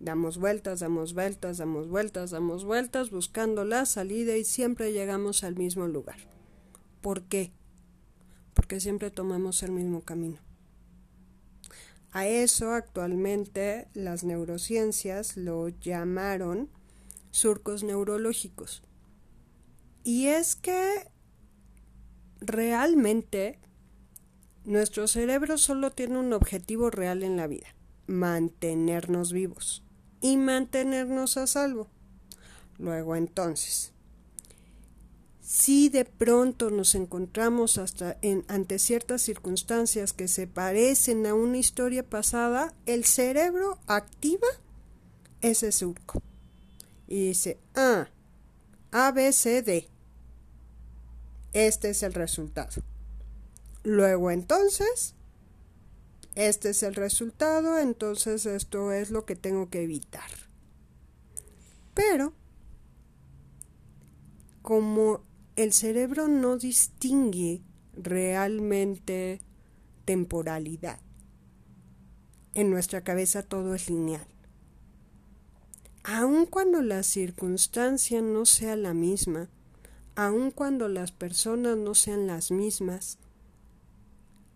Damos 0.00 0.38
vueltas, 0.38 0.80
damos 0.80 1.14
vueltas, 1.14 1.58
damos 1.58 1.88
vueltas, 1.88 2.30
damos 2.30 2.64
vueltas 2.64 3.10
buscando 3.10 3.64
la 3.64 3.84
salida 3.86 4.36
y 4.36 4.44
siempre 4.44 4.92
llegamos 4.92 5.44
al 5.44 5.56
mismo 5.56 5.86
lugar. 5.86 6.16
¿Por 7.02 7.22
qué? 7.22 7.52
Porque 8.54 8.80
siempre 8.80 9.10
tomamos 9.10 9.62
el 9.62 9.72
mismo 9.72 10.00
camino. 10.00 10.38
A 12.12 12.26
eso 12.26 12.72
actualmente 12.72 13.88
las 13.94 14.24
neurociencias 14.24 15.36
lo 15.36 15.68
llamaron 15.68 16.68
surcos 17.30 17.82
neurológicos. 17.82 18.82
Y 20.04 20.26
es 20.26 20.56
que 20.56 21.08
realmente 22.40 23.58
nuestro 24.64 25.06
cerebro 25.06 25.58
solo 25.58 25.92
tiene 25.92 26.18
un 26.18 26.32
objetivo 26.32 26.90
real 26.90 27.22
en 27.22 27.36
la 27.36 27.46
vida, 27.46 27.74
mantenernos 28.06 29.32
vivos 29.32 29.82
y 30.20 30.36
mantenernos 30.36 31.36
a 31.36 31.46
salvo. 31.46 31.88
Luego 32.78 33.16
entonces, 33.16 33.92
si 35.40 35.88
de 35.88 36.04
pronto 36.04 36.70
nos 36.70 36.94
encontramos 36.94 37.76
hasta 37.78 38.16
en, 38.22 38.44
ante 38.48 38.78
ciertas 38.78 39.22
circunstancias 39.22 40.12
que 40.12 40.26
se 40.26 40.46
parecen 40.46 41.26
a 41.26 41.34
una 41.34 41.58
historia 41.58 42.08
pasada, 42.08 42.72
el 42.86 43.04
cerebro 43.04 43.78
activa 43.86 44.46
ese 45.40 45.72
surco 45.72 46.22
y 47.06 47.28
dice, 47.28 47.58
ah, 47.74 48.08
A, 48.92 49.12
B, 49.12 49.32
C, 49.32 49.62
D. 49.62 49.91
Este 51.52 51.90
es 51.90 52.02
el 52.02 52.14
resultado. 52.14 52.82
Luego 53.84 54.30
entonces, 54.30 55.14
este 56.34 56.70
es 56.70 56.82
el 56.82 56.94
resultado, 56.94 57.78
entonces 57.78 58.46
esto 58.46 58.92
es 58.92 59.10
lo 59.10 59.26
que 59.26 59.36
tengo 59.36 59.68
que 59.68 59.82
evitar. 59.82 60.30
Pero, 61.94 62.32
como 64.62 65.24
el 65.56 65.72
cerebro 65.72 66.28
no 66.28 66.56
distingue 66.56 67.62
realmente 67.94 69.40
temporalidad, 70.06 71.00
en 72.54 72.70
nuestra 72.70 73.02
cabeza 73.02 73.42
todo 73.42 73.74
es 73.74 73.90
lineal. 73.90 74.26
Aun 76.04 76.46
cuando 76.46 76.82
la 76.82 77.02
circunstancia 77.02 78.22
no 78.22 78.46
sea 78.46 78.74
la 78.76 78.94
misma, 78.94 79.50
aun 80.14 80.50
cuando 80.50 80.88
las 80.88 81.12
personas 81.12 81.76
no 81.76 81.94
sean 81.94 82.26
las 82.26 82.50
mismas, 82.50 83.18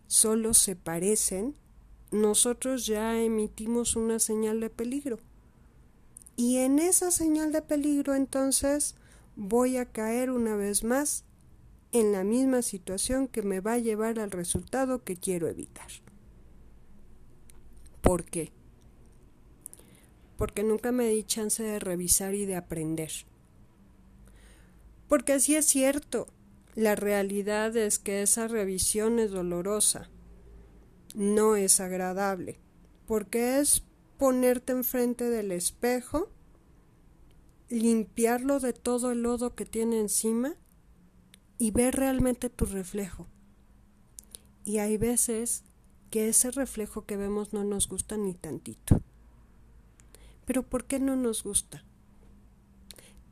solo 0.07 0.55
se 0.55 0.77
parecen, 0.77 1.55
nosotros 2.11 2.87
ya 2.87 3.21
emitimos 3.21 3.97
una 3.97 4.19
señal 4.19 4.61
de 4.61 4.71
peligro. 4.71 5.19
Y 6.37 6.59
en 6.59 6.79
esa 6.79 7.11
señal 7.11 7.53
de 7.53 7.63
peligro 7.63 8.15
entonces 8.15 8.95
voy 9.37 9.79
a 9.79 9.87
caer 9.87 10.31
una 10.31 10.55
vez 10.57 10.85
más 10.85 11.25
en 11.93 12.13
la 12.13 12.25
misma 12.25 12.63
situación 12.63 13.27
que 13.27 13.43
me 13.43 13.61
va 13.61 13.75
a 13.75 13.79
llevar 13.79 14.19
al 14.19 14.31
resultado 14.31 15.03
que 15.03 15.17
quiero 15.17 15.49
evitar. 15.49 15.89
¿Por 18.03 18.25
qué? 18.25 18.53
Porque 20.37 20.63
nunca 20.63 20.93
me 20.93 21.09
di 21.09 21.25
chance 21.25 21.63
de 21.63 21.79
revisar 21.79 22.35
y 22.35 22.45
de 22.45 22.57
aprender. 22.57 23.11
Porque 25.09 25.35
así 25.35 25.55
es 25.55 25.67
cierto, 25.67 26.27
la 26.75 26.95
realidad 26.95 27.77
es 27.77 27.99
que 27.99 28.23
esa 28.23 28.49
revisión 28.49 29.19
es 29.19 29.31
dolorosa, 29.31 30.11
no 31.15 31.57
es 31.57 31.81
agradable, 31.81 32.59
porque 33.07 33.61
es 33.61 33.83
ponerte 34.19 34.73
enfrente 34.73 35.25
del 35.25 35.53
espejo, 35.53 36.29
limpiarlo 37.69 38.61
de 38.61 38.73
todo 38.73 39.13
el 39.13 39.23
lodo 39.23 39.55
que 39.55 39.65
tiene 39.65 40.01
encima 40.01 40.55
y 41.59 41.71
ver 41.71 41.97
realmente 41.97 42.51
tu 42.51 42.67
reflejo. 42.67 43.27
Y 44.65 44.79
hay 44.79 44.97
veces 44.99 45.63
que 46.11 46.29
ese 46.29 46.51
reflejo 46.51 47.07
que 47.07 47.17
vemos 47.17 47.53
no 47.53 47.65
nos 47.65 47.89
gusta 47.89 48.17
ni 48.17 48.35
tantito. 48.35 49.01
Pero 50.45 50.63
¿por 50.63 50.85
qué 50.85 50.99
no 50.99 51.17
nos 51.17 51.43
gusta? 51.43 51.85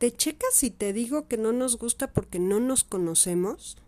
¿Te 0.05 0.13
checas 0.13 0.53
si 0.53 0.69
te 0.69 0.93
digo 0.93 1.29
que 1.29 1.39
no 1.39 1.55
nos 1.55 1.79
gusta 1.79 2.13
porque 2.13 2.39
no 2.39 2.61
nos 2.61 2.85
conocemos? 2.85 3.79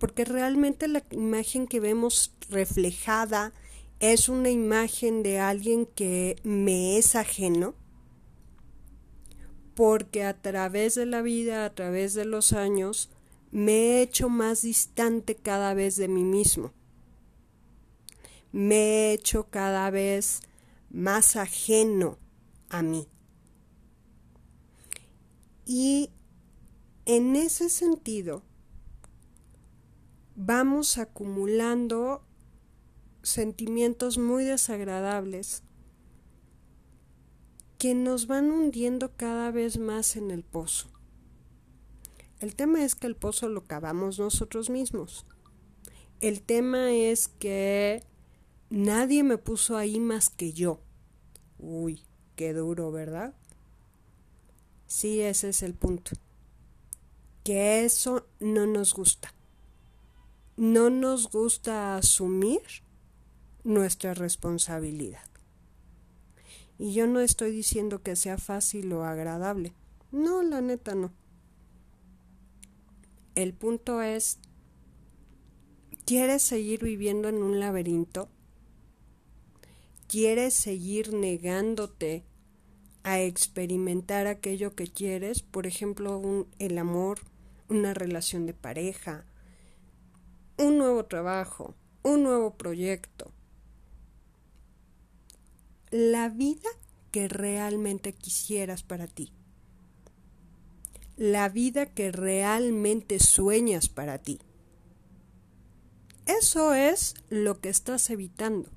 Porque 0.00 0.24
realmente 0.24 0.88
la 0.88 1.04
imagen 1.12 1.68
que 1.68 1.78
vemos 1.78 2.34
reflejada 2.48 3.52
es 4.00 4.28
una 4.28 4.50
imagen 4.50 5.22
de 5.22 5.38
alguien 5.38 5.86
que 5.86 6.34
me 6.42 6.98
es 6.98 7.14
ajeno. 7.14 7.76
Porque 9.76 10.24
a 10.24 10.34
través 10.34 10.96
de 10.96 11.06
la 11.06 11.22
vida, 11.22 11.64
a 11.64 11.76
través 11.76 12.14
de 12.14 12.24
los 12.24 12.52
años, 12.52 13.08
me 13.52 13.72
he 13.72 14.02
hecho 14.02 14.28
más 14.28 14.62
distante 14.62 15.36
cada 15.36 15.74
vez 15.74 15.94
de 15.94 16.08
mí 16.08 16.24
mismo 16.24 16.72
me 18.50 18.74
he 18.74 19.12
hecho 19.12 19.46
cada 19.48 19.90
vez 19.90 20.40
más 20.90 21.36
ajeno 21.36 22.18
a 22.68 22.82
mí. 22.82 23.06
Y 25.72 26.10
en 27.06 27.36
ese 27.36 27.68
sentido, 27.68 28.42
vamos 30.34 30.98
acumulando 30.98 32.24
sentimientos 33.22 34.18
muy 34.18 34.42
desagradables 34.42 35.62
que 37.78 37.94
nos 37.94 38.26
van 38.26 38.50
hundiendo 38.50 39.14
cada 39.14 39.52
vez 39.52 39.78
más 39.78 40.16
en 40.16 40.32
el 40.32 40.42
pozo. 40.42 40.88
El 42.40 42.56
tema 42.56 42.84
es 42.84 42.96
que 42.96 43.06
el 43.06 43.14
pozo 43.14 43.48
lo 43.48 43.62
cavamos 43.62 44.18
nosotros 44.18 44.70
mismos. 44.70 45.24
El 46.20 46.42
tema 46.42 46.90
es 46.90 47.28
que 47.28 48.02
Nadie 48.70 49.22
me 49.22 49.38
puso 49.38 49.76
ahí 49.76 50.00
más 50.00 50.30
que 50.30 50.52
yo. 50.52 50.80
Uy, 51.58 52.04
qué 52.34 52.54
duro, 52.54 52.90
¿verdad? 52.90 53.36
Sí, 54.90 55.20
ese 55.20 55.50
es 55.50 55.62
el 55.62 55.74
punto. 55.74 56.16
Que 57.44 57.84
eso 57.84 58.26
no 58.40 58.66
nos 58.66 58.92
gusta. 58.92 59.32
No 60.56 60.90
nos 60.90 61.30
gusta 61.30 61.96
asumir 61.96 62.62
nuestra 63.62 64.14
responsabilidad. 64.14 65.22
Y 66.76 66.92
yo 66.92 67.06
no 67.06 67.20
estoy 67.20 67.52
diciendo 67.52 68.02
que 68.02 68.16
sea 68.16 68.36
fácil 68.36 68.92
o 68.92 69.04
agradable. 69.04 69.72
No, 70.10 70.42
la 70.42 70.60
neta 70.60 70.96
no. 70.96 71.12
El 73.36 73.54
punto 73.54 74.02
es, 74.02 74.40
¿quieres 76.04 76.42
seguir 76.42 76.82
viviendo 76.82 77.28
en 77.28 77.44
un 77.44 77.60
laberinto? 77.60 78.28
quieres 80.10 80.54
seguir 80.54 81.12
negándote 81.12 82.24
a 83.02 83.20
experimentar 83.20 84.26
aquello 84.26 84.74
que 84.74 84.86
quieres, 84.86 85.42
por 85.42 85.66
ejemplo, 85.66 86.46
el 86.58 86.78
amor, 86.78 87.20
una 87.68 87.94
relación 87.94 88.46
de 88.46 88.54
pareja, 88.54 89.24
un 90.58 90.78
nuevo 90.78 91.04
trabajo, 91.06 91.74
un 92.02 92.22
nuevo 92.22 92.54
proyecto. 92.54 93.32
La 95.90 96.28
vida 96.28 96.68
que 97.10 97.28
realmente 97.28 98.12
quisieras 98.12 98.82
para 98.82 99.06
ti. 99.06 99.32
La 101.16 101.48
vida 101.48 101.86
que 101.86 102.12
realmente 102.12 103.18
sueñas 103.18 103.88
para 103.88 104.18
ti. 104.18 104.40
Eso 106.26 106.74
es 106.74 107.14
lo 107.28 107.60
que 107.60 107.68
estás 107.68 108.08
evitando 108.10 108.70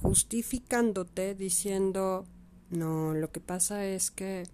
justificándote 0.00 1.34
diciendo, 1.34 2.26
no, 2.70 3.14
lo 3.14 3.30
que 3.30 3.40
pasa 3.40 3.86
es 3.86 4.10
que 4.10 4.44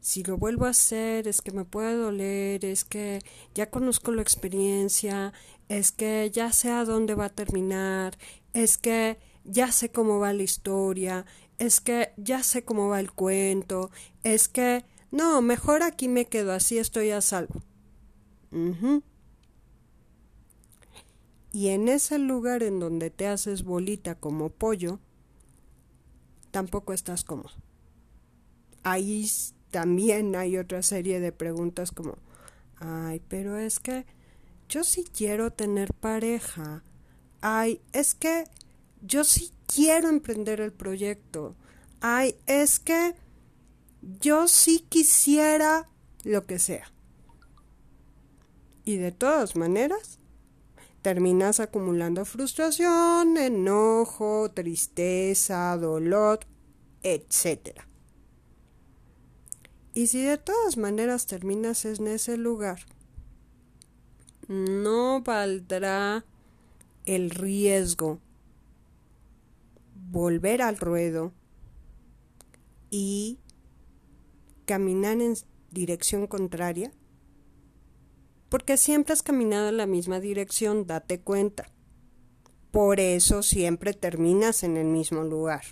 si 0.00 0.22
lo 0.22 0.38
vuelvo 0.38 0.64
a 0.64 0.70
hacer 0.70 1.28
es 1.28 1.42
que 1.42 1.52
me 1.52 1.64
puede 1.64 1.94
doler, 1.94 2.64
es 2.64 2.84
que 2.84 3.20
ya 3.54 3.70
conozco 3.70 4.12
la 4.12 4.22
experiencia, 4.22 5.32
es 5.68 5.92
que 5.92 6.30
ya 6.32 6.52
sé 6.52 6.70
a 6.70 6.84
dónde 6.84 7.14
va 7.14 7.26
a 7.26 7.34
terminar, 7.34 8.16
es 8.54 8.78
que 8.78 9.18
ya 9.44 9.72
sé 9.72 9.90
cómo 9.90 10.18
va 10.18 10.32
la 10.32 10.42
historia, 10.42 11.26
es 11.58 11.80
que 11.80 12.12
ya 12.16 12.42
sé 12.42 12.64
cómo 12.64 12.88
va 12.88 13.00
el 13.00 13.12
cuento, 13.12 13.90
es 14.24 14.48
que 14.48 14.84
no, 15.10 15.42
mejor 15.42 15.82
aquí 15.82 16.08
me 16.08 16.26
quedo, 16.26 16.52
así 16.52 16.78
estoy 16.78 17.10
a 17.10 17.20
salvo. 17.20 17.62
Y 21.52 21.68
en 21.68 21.88
ese 21.88 22.18
lugar 22.18 22.62
en 22.62 22.80
donde 22.80 23.10
te 23.10 23.26
haces 23.26 23.64
bolita 23.64 24.14
como 24.14 24.50
pollo, 24.50 24.98
tampoco 26.50 26.92
estás 26.92 27.24
cómodo. 27.24 27.50
Ahí 28.82 29.30
también 29.70 30.36
hay 30.36 30.56
otra 30.56 30.82
serie 30.82 31.20
de 31.20 31.32
preguntas 31.32 31.90
como, 31.90 32.16
ay, 32.76 33.20
pero 33.28 33.56
es 33.58 33.80
que 33.80 34.06
yo 34.68 34.84
sí 34.84 35.04
quiero 35.12 35.52
tener 35.52 35.92
pareja. 35.92 36.84
Ay, 37.40 37.80
es 37.92 38.14
que 38.14 38.44
yo 39.02 39.24
sí 39.24 39.52
quiero 39.66 40.08
emprender 40.08 40.60
el 40.60 40.72
proyecto. 40.72 41.56
Ay, 42.00 42.36
es 42.46 42.78
que 42.78 43.14
yo 44.20 44.46
sí 44.46 44.86
quisiera 44.88 45.88
lo 46.22 46.46
que 46.46 46.58
sea. 46.58 46.90
Y 48.84 48.96
de 48.96 49.12
todas 49.12 49.56
maneras, 49.56 50.19
terminas 51.02 51.60
acumulando 51.60 52.24
frustración, 52.24 53.36
enojo, 53.36 54.50
tristeza, 54.50 55.76
dolor, 55.76 56.40
etc. 57.02 57.80
Y 59.94 60.08
si 60.08 60.22
de 60.22 60.38
todas 60.38 60.76
maneras 60.76 61.26
terminas 61.26 61.84
en 61.84 62.06
ese 62.06 62.36
lugar, 62.36 62.80
no 64.48 65.22
valdrá 65.22 66.24
el 67.06 67.30
riesgo 67.30 68.20
volver 70.10 70.60
al 70.60 70.76
ruedo 70.76 71.32
y 72.90 73.38
caminar 74.66 75.20
en 75.20 75.34
dirección 75.70 76.26
contraria 76.26 76.92
porque 78.50 78.76
siempre 78.76 79.14
has 79.14 79.22
caminado 79.22 79.68
en 79.68 79.78
la 79.78 79.86
misma 79.86 80.20
dirección, 80.20 80.86
date 80.86 81.20
cuenta. 81.20 81.70
Por 82.72 83.00
eso 83.00 83.42
siempre 83.42 83.94
terminas 83.94 84.64
en 84.64 84.76
el 84.76 84.86
mismo 84.86 85.22
lugar. 85.22 85.62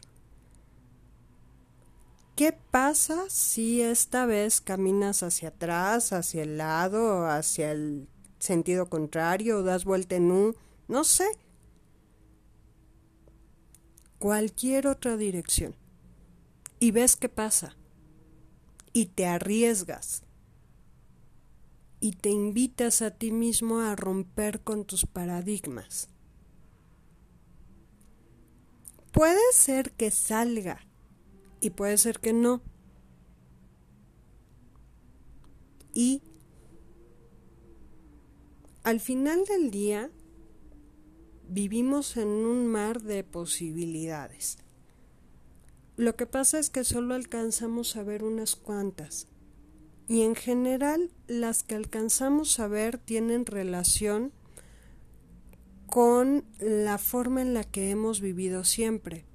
¿Qué 2.37 2.53
pasa 2.53 3.25
si 3.29 3.83
esta 3.83 4.25
vez 4.25 4.61
caminas 4.61 5.25
hacia 5.25 5.49
atrás, 5.49 6.13
hacia 6.13 6.43
el 6.43 6.57
lado, 6.57 7.27
hacia 7.27 7.73
el 7.73 8.09
sentido 8.39 8.89
contrario, 8.89 9.65
das 9.65 9.85
vuelta 9.85 10.15
en 10.15 10.31
un, 10.31 10.57
no 10.87 11.03
sé, 11.03 11.27
cualquier 14.21 14.87
otra 14.87 15.17
dirección? 15.17 15.75
Y 16.79 16.93
ves 16.93 17.17
qué 17.17 17.29
pasa. 17.29 17.77
Y 18.93 19.07
te 19.07 19.27
arriesgas. 19.27 20.23
Y 22.01 22.13
te 22.13 22.31
invitas 22.31 23.03
a 23.03 23.11
ti 23.11 23.33
mismo 23.33 23.81
a 23.81 23.97
romper 23.97 24.61
con 24.61 24.85
tus 24.85 25.05
paradigmas. 25.05 26.09
Puede 29.13 29.41
ser 29.53 29.93
que 29.93 30.11
salga 30.11 30.87
y 31.61 31.71
puede 31.71 31.99
ser 31.99 32.21
que 32.21 32.33
no. 32.33 32.63
Y 35.93 36.23
al 38.85 39.01
final 39.01 39.45
del 39.45 39.71
día 39.71 40.11
vivimos 41.49 42.17
en 42.17 42.29
un 42.29 42.67
mar 42.67 43.03
de 43.03 43.25
posibilidades. 43.25 44.59
Lo 45.97 46.15
que 46.15 46.27
pasa 46.27 46.61
es 46.61 46.71
que 46.71 46.85
solo 46.85 47.15
alcanzamos 47.15 47.97
a 47.97 48.05
ver 48.05 48.23
unas 48.23 48.55
cuantas. 48.55 49.27
Y 50.09 50.23
en 50.23 50.35
general 50.35 51.11
las 51.27 51.63
que 51.63 51.75
alcanzamos 51.75 52.59
a 52.59 52.67
ver 52.67 52.99
tienen 52.99 53.47
relación 53.47 54.33
con 55.87 56.45
la 56.59 56.99
forma 56.99 57.43
en 57.43 57.55
la 57.55 57.65
que 57.65 57.91
hemos 57.91 58.21
vivido 58.21 58.65
siempre 58.65 59.29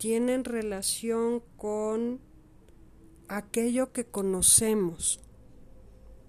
tienen 0.00 0.44
relación 0.44 1.42
con 1.58 2.22
aquello 3.28 3.92
que 3.92 4.06
conocemos. 4.06 5.20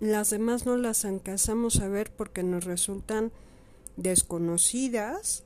Las 0.02 0.30
demás 0.30 0.66
no 0.66 0.76
las 0.76 1.06
alcanzamos 1.06 1.80
a 1.80 1.88
ver 1.88 2.14
porque 2.14 2.44
nos 2.44 2.66
resultan 2.66 3.32
desconocidas, 3.96 5.46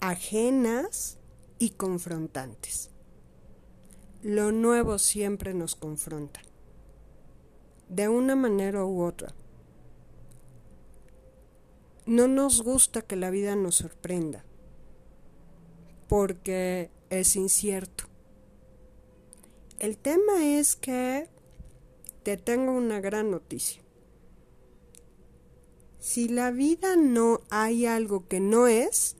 ajenas 0.00 1.18
y 1.58 1.70
confrontantes. 1.70 2.88
Lo 4.22 4.50
nuevo 4.50 4.96
siempre 4.96 5.52
nos 5.52 5.74
confronta, 5.74 6.40
de 7.92 8.08
una 8.08 8.34
manera 8.36 8.86
u 8.86 9.02
otra. 9.02 9.34
No 12.06 12.26
nos 12.26 12.62
gusta 12.62 13.02
que 13.02 13.16
la 13.16 13.30
vida 13.30 13.54
nos 13.54 13.76
sorprenda, 13.76 14.44
porque 16.08 16.90
es 17.10 17.36
incierto. 17.36 18.04
El 19.78 19.98
tema 19.98 20.46
es 20.58 20.74
que 20.74 21.28
te 22.22 22.38
tengo 22.38 22.72
una 22.72 23.00
gran 23.00 23.30
noticia. 23.30 23.82
Si 25.98 26.28
la 26.28 26.50
vida 26.50 26.96
no 26.96 27.42
hay 27.50 27.84
algo 27.84 28.26
que 28.26 28.40
no 28.40 28.68
es, 28.68 29.16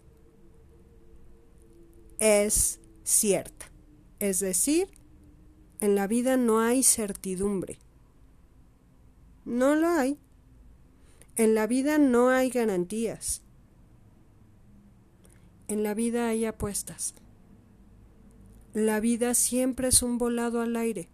es 2.19 2.81
cierta. 3.05 3.71
Es 4.19 4.41
decir, 4.41 4.89
en 5.81 5.95
la 5.95 6.07
vida 6.07 6.37
no 6.37 6.61
hay 6.61 6.83
certidumbre. 6.83 7.82
No 9.45 9.75
lo 9.75 9.89
hay. 9.89 10.19
En 11.37 11.55
la 11.55 11.67
vida 11.67 11.99
no 11.99 12.29
hay 12.29 12.51
garantías. 12.51 13.43
En 15.69 15.83
la 15.83 15.95
vida 15.95 16.29
hay 16.29 16.45
apuestas. 16.45 17.15
La 18.75 19.01
vida 19.01 19.35
siempre 19.35 19.89
es 19.89 20.03
un 20.03 20.19
volado 20.19 20.61
al 20.61 20.77
aire. 20.77 21.09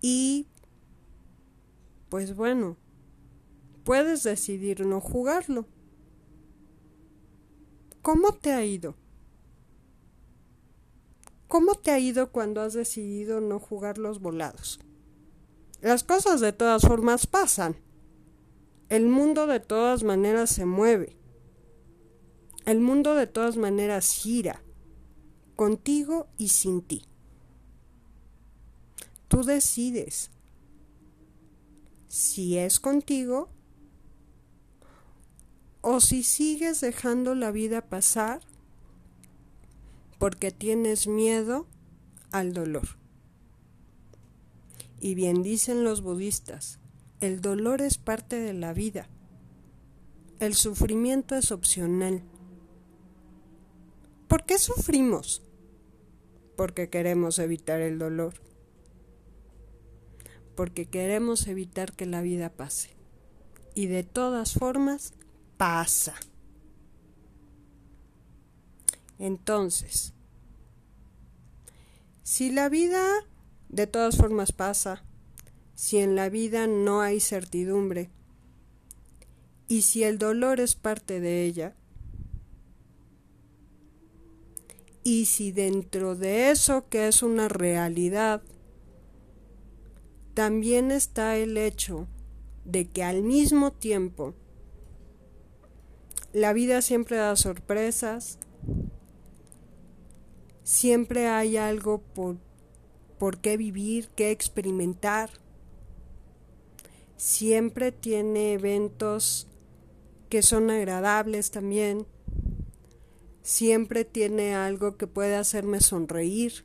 Y, 0.00 0.46
pues 2.08 2.34
bueno, 2.34 2.76
puedes 3.84 4.22
decidir 4.22 4.86
no 4.86 5.00
jugarlo. 5.00 5.66
¿Cómo 8.02 8.32
te 8.32 8.52
ha 8.52 8.64
ido? 8.64 8.96
¿Cómo 11.48 11.74
te 11.74 11.90
ha 11.90 11.98
ido 11.98 12.32
cuando 12.32 12.62
has 12.62 12.72
decidido 12.72 13.40
no 13.40 13.58
jugar 13.58 13.98
los 13.98 14.20
volados? 14.20 14.80
Las 15.82 16.04
cosas 16.04 16.40
de 16.40 16.52
todas 16.52 16.82
formas 16.82 17.26
pasan. 17.26 17.76
El 18.88 19.08
mundo 19.08 19.48
de 19.48 19.58
todas 19.58 20.04
maneras 20.04 20.48
se 20.50 20.64
mueve. 20.64 21.16
El 22.64 22.78
mundo 22.78 23.16
de 23.16 23.26
todas 23.26 23.56
maneras 23.56 24.08
gira 24.10 24.62
contigo 25.56 26.28
y 26.38 26.48
sin 26.48 26.82
ti. 26.82 27.04
Tú 29.26 29.42
decides 29.42 30.30
si 32.06 32.58
es 32.58 32.78
contigo 32.78 33.48
o 35.80 35.98
si 35.98 36.22
sigues 36.22 36.80
dejando 36.80 37.34
la 37.34 37.50
vida 37.50 37.80
pasar 37.88 38.40
porque 40.20 40.52
tienes 40.52 41.08
miedo 41.08 41.66
al 42.30 42.52
dolor. 42.52 43.01
Y 45.04 45.16
bien 45.16 45.42
dicen 45.42 45.82
los 45.82 46.00
budistas, 46.00 46.78
el 47.18 47.40
dolor 47.40 47.82
es 47.82 47.98
parte 47.98 48.38
de 48.38 48.52
la 48.52 48.72
vida. 48.72 49.08
El 50.38 50.54
sufrimiento 50.54 51.34
es 51.34 51.50
opcional. 51.50 52.22
¿Por 54.28 54.44
qué 54.44 54.58
sufrimos? 54.58 55.42
Porque 56.56 56.88
queremos 56.88 57.40
evitar 57.40 57.80
el 57.80 57.98
dolor. 57.98 58.34
Porque 60.54 60.86
queremos 60.86 61.48
evitar 61.48 61.96
que 61.96 62.06
la 62.06 62.22
vida 62.22 62.50
pase. 62.50 62.94
Y 63.74 63.86
de 63.86 64.04
todas 64.04 64.52
formas, 64.52 65.14
pasa. 65.56 66.14
Entonces, 69.18 70.14
si 72.22 72.52
la 72.52 72.68
vida 72.68 73.04
de 73.72 73.88
todas 73.88 74.16
formas 74.16 74.52
pasa, 74.52 75.02
si 75.74 75.98
en 75.98 76.14
la 76.14 76.28
vida 76.28 76.66
no 76.68 77.00
hay 77.00 77.18
certidumbre, 77.18 78.10
y 79.66 79.82
si 79.82 80.04
el 80.04 80.18
dolor 80.18 80.60
es 80.60 80.76
parte 80.76 81.18
de 81.18 81.44
ella, 81.44 81.74
Y 85.04 85.24
si 85.24 85.50
dentro 85.50 86.14
de 86.14 86.50
eso 86.50 86.88
que 86.88 87.08
es 87.08 87.22
una 87.24 87.48
realidad, 87.48 88.40
también 90.34 90.92
está 90.92 91.36
el 91.36 91.56
hecho 91.56 92.06
de 92.64 92.88
que 92.88 93.02
al 93.02 93.22
mismo 93.22 93.72
tiempo 93.72 94.34
la 96.32 96.52
vida 96.52 96.82
siempre 96.82 97.16
da 97.16 97.34
sorpresas, 97.34 98.38
siempre 100.62 101.26
hay 101.26 101.56
algo 101.56 102.00
por, 102.00 102.36
por 103.22 103.38
qué 103.38 103.56
vivir, 103.56 104.08
qué 104.16 104.32
experimentar, 104.32 105.30
siempre 107.16 107.92
tiene 107.92 108.54
eventos 108.54 109.46
que 110.28 110.42
son 110.42 110.70
agradables 110.70 111.52
también. 111.52 112.08
Siempre 113.42 114.04
tiene 114.04 114.56
algo 114.56 114.96
que 114.96 115.06
puede 115.06 115.36
hacerme 115.36 115.80
sonreír, 115.80 116.64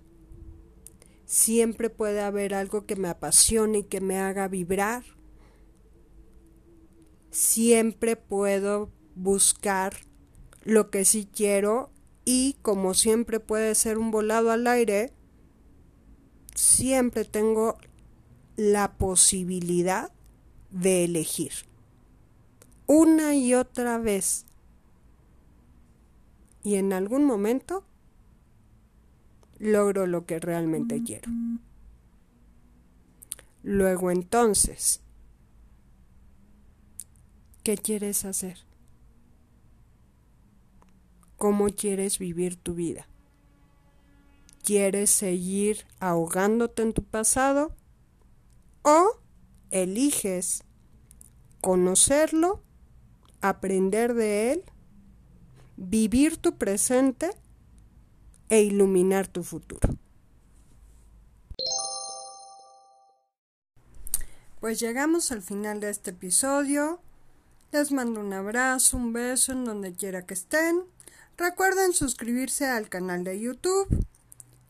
siempre 1.27 1.91
puede 1.91 2.21
haber 2.21 2.55
algo 2.55 2.87
que 2.87 2.95
me 2.95 3.09
apasione 3.09 3.77
y 3.77 3.83
que 3.83 4.01
me 4.01 4.17
haga 4.17 4.47
vibrar, 4.47 5.03
siempre 7.29 8.15
puedo 8.15 8.91
buscar 9.13 9.93
lo 10.63 10.89
que 10.89 11.05
sí 11.05 11.29
quiero 11.31 11.91
y 12.25 12.55
como 12.63 12.95
siempre 12.95 13.39
puede 13.39 13.75
ser 13.75 13.99
un 13.99 14.09
volado 14.09 14.49
al 14.49 14.65
aire, 14.65 15.13
siempre 16.57 17.23
tengo 17.23 17.77
la 18.55 18.93
posibilidad 18.93 20.11
de 20.71 21.05
elegir. 21.05 21.51
Una 22.87 23.35
y 23.35 23.53
otra 23.53 23.99
vez 23.99 24.45
y 26.63 26.75
en 26.75 26.93
algún 26.93 27.25
momento 27.25 27.85
logro 29.59 30.07
lo 30.07 30.25
que 30.25 30.39
realmente 30.39 31.03
quiero. 31.03 31.31
Luego 33.61 34.09
entonces, 34.09 35.01
¿qué 37.63 37.77
quieres 37.77 38.25
hacer? 38.25 38.57
¿Cómo 41.37 41.67
quieres 41.67 42.17
vivir 42.17 42.55
tu 42.55 42.73
vida? 42.73 43.07
¿Quieres 44.67 45.11
seguir 45.11 45.87
ahogándote 46.01 46.81
en 46.81 46.91
tu 46.91 47.01
pasado? 47.01 47.73
¿O 48.81 49.17
eliges 49.71 50.65
conocerlo, 51.61 52.61
aprender 53.39 54.13
de 54.13 54.51
él, 54.51 54.65
vivir 55.77 56.35
tu 56.35 56.57
presente 56.57 57.29
e 58.49 58.61
iluminar 58.61 59.29
tu 59.29 59.45
futuro? 59.45 59.87
Pues 64.59 64.81
llegamos 64.81 65.31
al 65.31 65.43
final 65.43 65.79
de 65.79 65.91
este 65.91 66.09
episodio. 66.09 66.99
Les 67.71 67.93
mando 67.93 68.19
un 68.19 68.33
abrazo, 68.33 68.97
un 68.97 69.13
beso 69.13 69.53
en 69.53 69.63
donde 69.63 69.93
quiera 69.93 70.25
que 70.25 70.33
estén. 70.33 70.83
Recuerden 71.37 71.93
suscribirse 71.93 72.65
al 72.65 72.89
canal 72.89 73.23
de 73.23 73.39
YouTube 73.39 74.05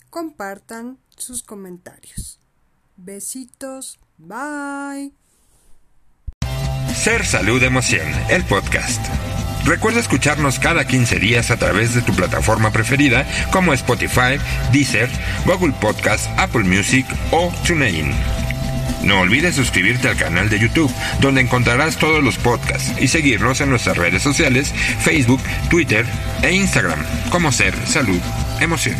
Compartan 0.10 0.98
sus 1.15 1.43
comentarios. 1.43 2.39
Besitos. 2.96 4.00
Bye. 4.17 5.13
Ser 6.96 7.26
Salud 7.26 7.62
Emoción, 7.62 8.08
el 8.30 8.43
podcast. 8.46 9.06
Recuerda 9.65 10.00
escucharnos 10.00 10.60
cada 10.60 10.88
15 10.88 11.20
días 11.20 11.52
a 11.52 11.58
través 11.58 11.93
de 11.93 12.02
tu 12.02 12.15
plataforma 12.15 12.72
preferida 12.72 13.26
como 13.52 13.74
Spotify, 13.74 14.39
Deezer, 14.72 15.10
Google 15.46 15.74
Podcast, 15.80 16.28
Apple 16.39 16.63
Music 16.63 17.06
o 17.32 17.54
TuneIn. 17.65 18.13
No 19.04 19.20
olvides 19.20 19.56
suscribirte 19.56 20.08
al 20.10 20.17
canal 20.17 20.50
de 20.50 20.60
YouTube, 20.60 20.91
donde 21.22 21.41
encontrarás 21.41 21.98
todos 21.98 22.24
los 22.24 22.38
podcasts 22.38 22.93
y 23.00 23.10
seguirnos 23.10 23.62
en 23.62 23.70
nuestras 23.70 23.98
redes 23.98 24.24
sociales, 24.24 24.74
Facebook, 25.00 25.41
Twitter 25.70 26.06
e 26.41 26.54
Instagram, 26.54 27.00
como 27.30 27.52
Ser 27.52 27.76
Salud 27.86 28.22
Emoción. 28.60 28.98